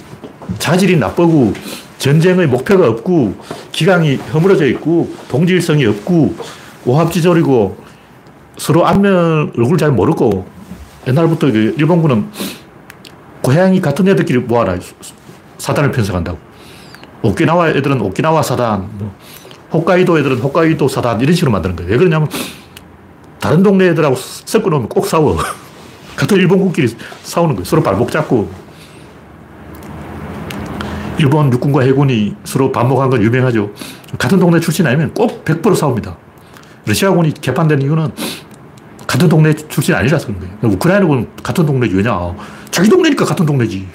[0.58, 1.54] 자질이 나쁘고,
[2.00, 3.36] 전쟁의 목표가 없고,
[3.72, 6.36] 기강이 허물어져 있고, 동질성이 없고,
[6.86, 7.89] 오합지졸이고,
[8.60, 10.45] 서로 안면 얼굴 잘 모르고,
[11.07, 12.28] 옛날부터 그 일본군은
[13.41, 14.78] 고양이 같은 애들끼리 모아라.
[15.57, 16.38] 사단을 편성한다고.
[17.22, 19.16] 오키나와 애들은 오키나와 사단, 뭐,
[19.72, 21.91] 홋카이도 애들은 홋카이도 사단, 이런 식으로 만드는 거예요.
[21.91, 22.28] 왜 그러냐면,
[23.39, 25.38] 다른 동네 애들하고 섞어 놓으면 꼭 싸워.
[26.18, 27.66] 같은 일본군끼리 싸우는 거예요.
[27.66, 28.51] 서로 발목 잡고.
[31.18, 33.72] 일본 육군과 해군이 서로 반목한 건 유명하죠.
[34.18, 36.18] 같은 동네 출신 아니면 꼭 100% 싸웁니다.
[36.86, 38.12] 러시아군이 개판된 이유는
[39.10, 40.76] 같은 동네 출신 아니라서 그런 거예요.
[40.76, 42.32] 우크라이나군 같은 동네 왜냐?
[42.70, 43.88] 자기 동네니까 같은 동네지.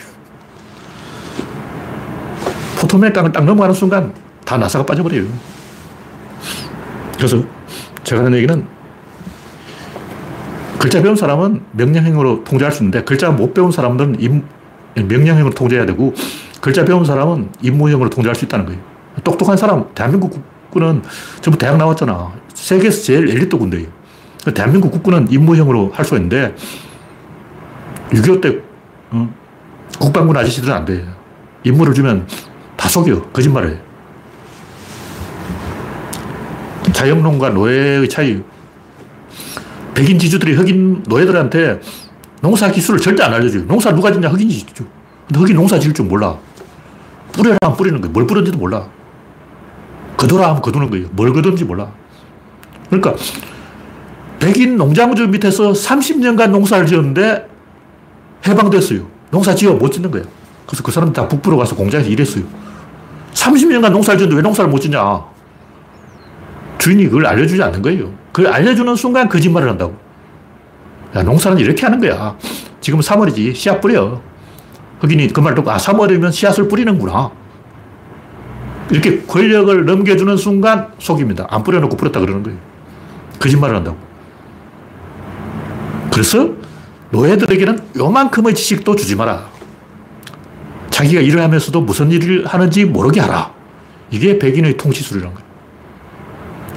[2.80, 4.12] 포토맥 강을 딱 넘어가는 순간
[4.44, 5.24] 다 나사가 빠져버려요.
[7.16, 7.44] 그래서
[8.02, 8.66] 제가 하는 얘기는
[10.80, 14.42] 글자 배운 사람은 명령형으로 통제할 수 있는데 글자 못 배운 사람들은 임,
[14.96, 16.12] 명령형으로 통제해야 되고
[16.60, 18.80] 글자 배운 사람은 임무형으로 통제할 수 있다는 거예요.
[19.22, 21.04] 똑똑한 사람, 대한민국 국군은
[21.40, 22.32] 전부 대학 나왔잖아.
[22.52, 24.03] 세계에서 제일 엘리트 군대예요.
[24.53, 26.55] 대한민국 국군은 임무형으로 할수 있는데
[28.11, 28.62] 6.25때
[29.11, 29.34] 어?
[29.99, 31.05] 국방군 아저씨들은 안 돼.
[31.64, 32.26] 임무를 주면
[32.76, 33.30] 다 속여.
[33.32, 33.78] 거짓말해.
[36.92, 38.42] 자영농과 노예의 차이.
[39.95, 41.80] 백인 지주들이 흑인 노예들한테
[42.40, 43.64] 농사 기술을 절대 안 알려줘요.
[43.66, 44.28] 농사 누가 짓냐?
[44.28, 44.84] 흑인이 짓죠.
[45.26, 46.36] 근데 흑인 농사 지을 줄 몰라.
[47.32, 48.12] 뿌려라 하면 뿌리는 거예요.
[48.12, 48.86] 뭘 뿌렸는지도 몰라.
[50.16, 51.09] 거둬라 하면 거두는 거예요.
[51.12, 51.90] 뭘 거둔지 몰라.
[52.90, 53.14] 그러니까
[54.45, 57.49] 백인 농장주 밑에서 30년간 농사를 지었는데
[58.47, 59.07] 해방됐어요.
[59.30, 60.22] 농사 지어 못 짓는 거야.
[60.66, 62.45] 그래서 그 사람들 다 북부로 가서 공장에서 일했어요.
[63.32, 65.24] 30년간 농사를 지었는데 왜 농사를 못 짓냐?
[66.76, 68.12] 주인이 그걸 알려주지 않는 거예요.
[68.32, 69.97] 그걸 알려주는 순간 거짓말을 한다고.
[71.16, 72.36] 야, 농사는 이렇게 하는 거야.
[72.82, 73.55] 지금 3월이지.
[73.55, 74.20] 씨앗 뿌려.
[75.01, 77.30] 흑인이 그 말 듣고, 아, 3월이면 씨앗을 뿌리는구나.
[78.90, 81.47] 이렇게 권력을 넘겨주는 순간 속입니다.
[81.49, 82.59] 안 뿌려놓고 뿌렸다 그러는 거예요.
[83.38, 83.97] 거짓말을 한다고.
[86.14, 86.48] 그래서
[87.10, 89.50] 노예들에게는 요만큼의 지식도 주지 마라.
[90.90, 93.52] 자기가 일을 하면서도 무슨 일을 하는지 모르게 하라.
[94.12, 95.48] 이게 백인의 통치술이라는 거예요.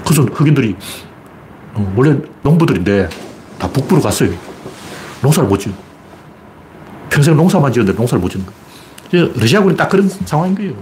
[0.03, 0.75] 그래서 흑인들이
[1.75, 3.09] 어, 원래 농부들인데
[3.59, 4.31] 다 북부로 갔어요.
[5.21, 5.71] 농사를 못 지어.
[7.11, 8.47] 평생 농사만 지었는데 농사를 못 짓는
[9.11, 9.29] 거예요.
[9.35, 10.73] 러시아군이 딱 그런 상황인 거예요.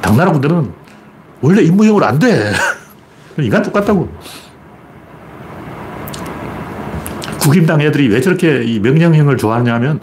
[0.00, 0.72] 당나라 군대는
[1.40, 2.52] 원래 임무형으로 안 돼.
[3.36, 4.08] 인간 똑같다고.
[7.46, 10.00] 국임당 애들이 왜 저렇게 이 명령형을 좋아하냐면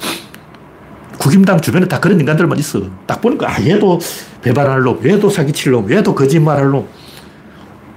[1.20, 2.82] 국임당 주변에 다 그런 인간들만 있어.
[3.06, 4.00] 딱 보니까 아, 얘도
[4.42, 6.88] 배반할 놈, 얘도 사기칠 놈, 얘도 거짓말할 놈.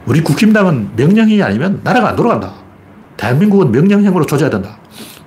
[0.06, 2.54] 우리 국힘당은 명령이 아니면 나라가 안 돌아간다.
[3.16, 4.78] 대한민국은 명령형으로 조져야 된다.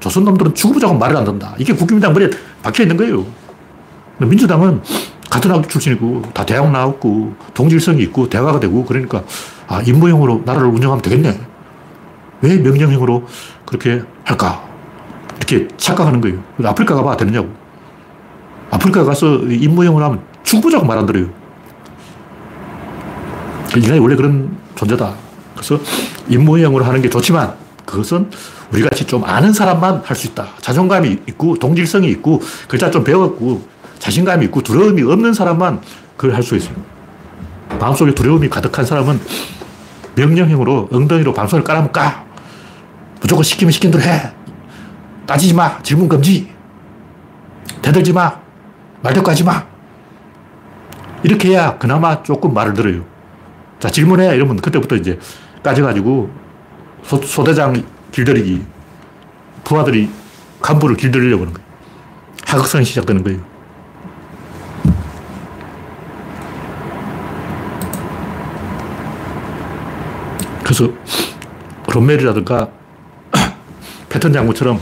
[0.01, 1.55] 조선 놈들은 죽어보자고 말을 안 듣는다.
[1.57, 2.29] 이게 국힘당 머리에
[2.61, 3.25] 박혀 있는 거예요.
[4.17, 4.81] 민주당은
[5.29, 9.23] 같은 학교 출신이고 다 대학 나왔고 동질성이 있고 대화가 되고 그러니까
[9.67, 11.48] 아 임무형으로 나라를 운영하면 되겠네.
[12.41, 13.27] 왜 명령형으로
[13.65, 14.63] 그렇게 할까?
[15.37, 16.41] 이렇게 착각하는 거예요.
[16.63, 17.49] 아프리카 가봐 되느냐고.
[18.71, 21.27] 아프리카 가서 임무형으로 하면 죽보자고 말 안 들어요.
[23.75, 25.13] 인간이 원래 그런 존재다.
[25.55, 25.79] 그래서
[26.27, 27.53] 임무형으로 하는 게 좋지만
[27.85, 28.29] 그것은
[28.71, 30.47] 우리 같이 좀 아는 사람만 할 수 있다.
[30.61, 33.61] 자존감이 있고 동질성이 있고 글자 좀 배웠고
[33.99, 35.81] 자신감이 있고 두려움이 없는 사람만
[36.17, 36.75] 그걸 할 수 있어요.
[37.79, 39.19] 마음속에 두려움이 가득한 사람은
[40.15, 42.25] 명령형으로 엉덩이로 방송을 깔아면 까.
[43.21, 44.31] 무조건 시키면 시킨 대로 해.
[45.25, 45.81] 따지지 마.
[45.83, 46.53] 질문 금지.
[47.81, 48.39] 대들지 마.
[49.01, 49.65] 말대꾸 하지 마.
[51.23, 53.03] 이렇게 해야 그나마 조금 말을 들어요.
[53.79, 54.35] 자, 질문해.
[54.35, 55.19] 이러면 그때부터 이제
[55.63, 56.29] 까져가지고
[57.03, 58.65] 소, 소대장 길들이기.
[59.63, 60.09] 부하들이
[60.61, 61.69] 간부를 길들이려고 하는 거예요.
[62.45, 63.39] 하극상이 시작되는 거예요.
[70.63, 70.91] 그래서
[71.91, 72.69] 롬멜이라든가
[74.09, 74.79] 패턴 장군처럼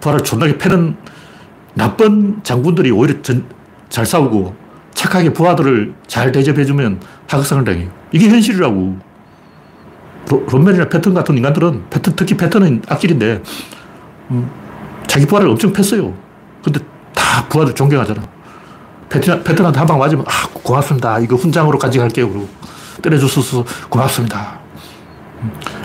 [0.00, 0.96] 부하를 존나게 패는
[1.74, 3.44] 나쁜 장군들이 오히려 전,
[3.88, 4.54] 잘 싸우고
[4.94, 7.90] 착하게 부하들을 잘 대접해주면 하극상을 당해요.
[8.12, 9.14] 이게 현실이라고.
[10.50, 13.42] 롬멜이나 패턴 같은 인간들은 패턴, 특히 패턴은 악질인데
[14.30, 14.50] 음,
[15.06, 16.14] 자기 부하를 엄청 팼어요.
[16.62, 16.80] 근데
[17.14, 18.22] 다 부하들 존경하잖아.
[19.10, 21.18] 패턴, 패턴한테 한 방 맞으면 아 고맙습니다.
[21.18, 22.28] 이거 훈장으로 간직할게요.
[22.28, 22.48] 그러고
[23.02, 24.58] 때려주셔서 고맙습니다.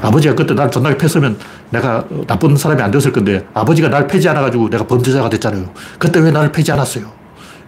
[0.01, 1.37] 아버지가 그때 날 존나게 팼으면
[1.71, 5.71] 내가 나쁜 사람이 안 되었을 건데 아버지가 날 패지 않아가지고 내가 범죄자가 됐잖아요.
[5.97, 7.11] 그때 왜 나를 패지 않았어요?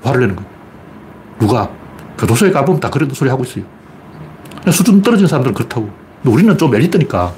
[0.04, 0.50] 화를 내는 거예요.
[1.40, 1.70] 누가?
[2.18, 3.64] 교도소에 가보면 다 그런 소리 하고 있어요.
[4.72, 5.90] 수준 떨어진 사람들은 그렇다고.
[6.24, 7.34] 우리는 좀 엘리트니까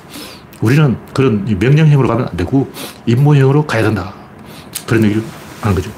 [0.61, 2.69] 우리는 그런 명령형으로 가면 안 되고
[3.05, 4.13] 임무형으로 가야 된다.
[4.87, 5.23] 그런 얘기를
[5.61, 5.89] 하는 거죠.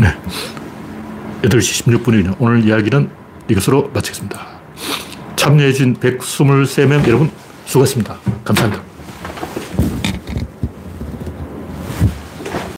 [0.00, 0.14] 네.
[1.42, 2.36] 8시 16분이네요.
[2.38, 3.10] 오늘 이야기는
[3.48, 4.49] 이것으로 마치겠습니다.
[5.40, 7.30] 참여해주신 123명 여러분
[7.64, 8.18] 수고하셨습니다.
[8.44, 8.89] 감사합니다.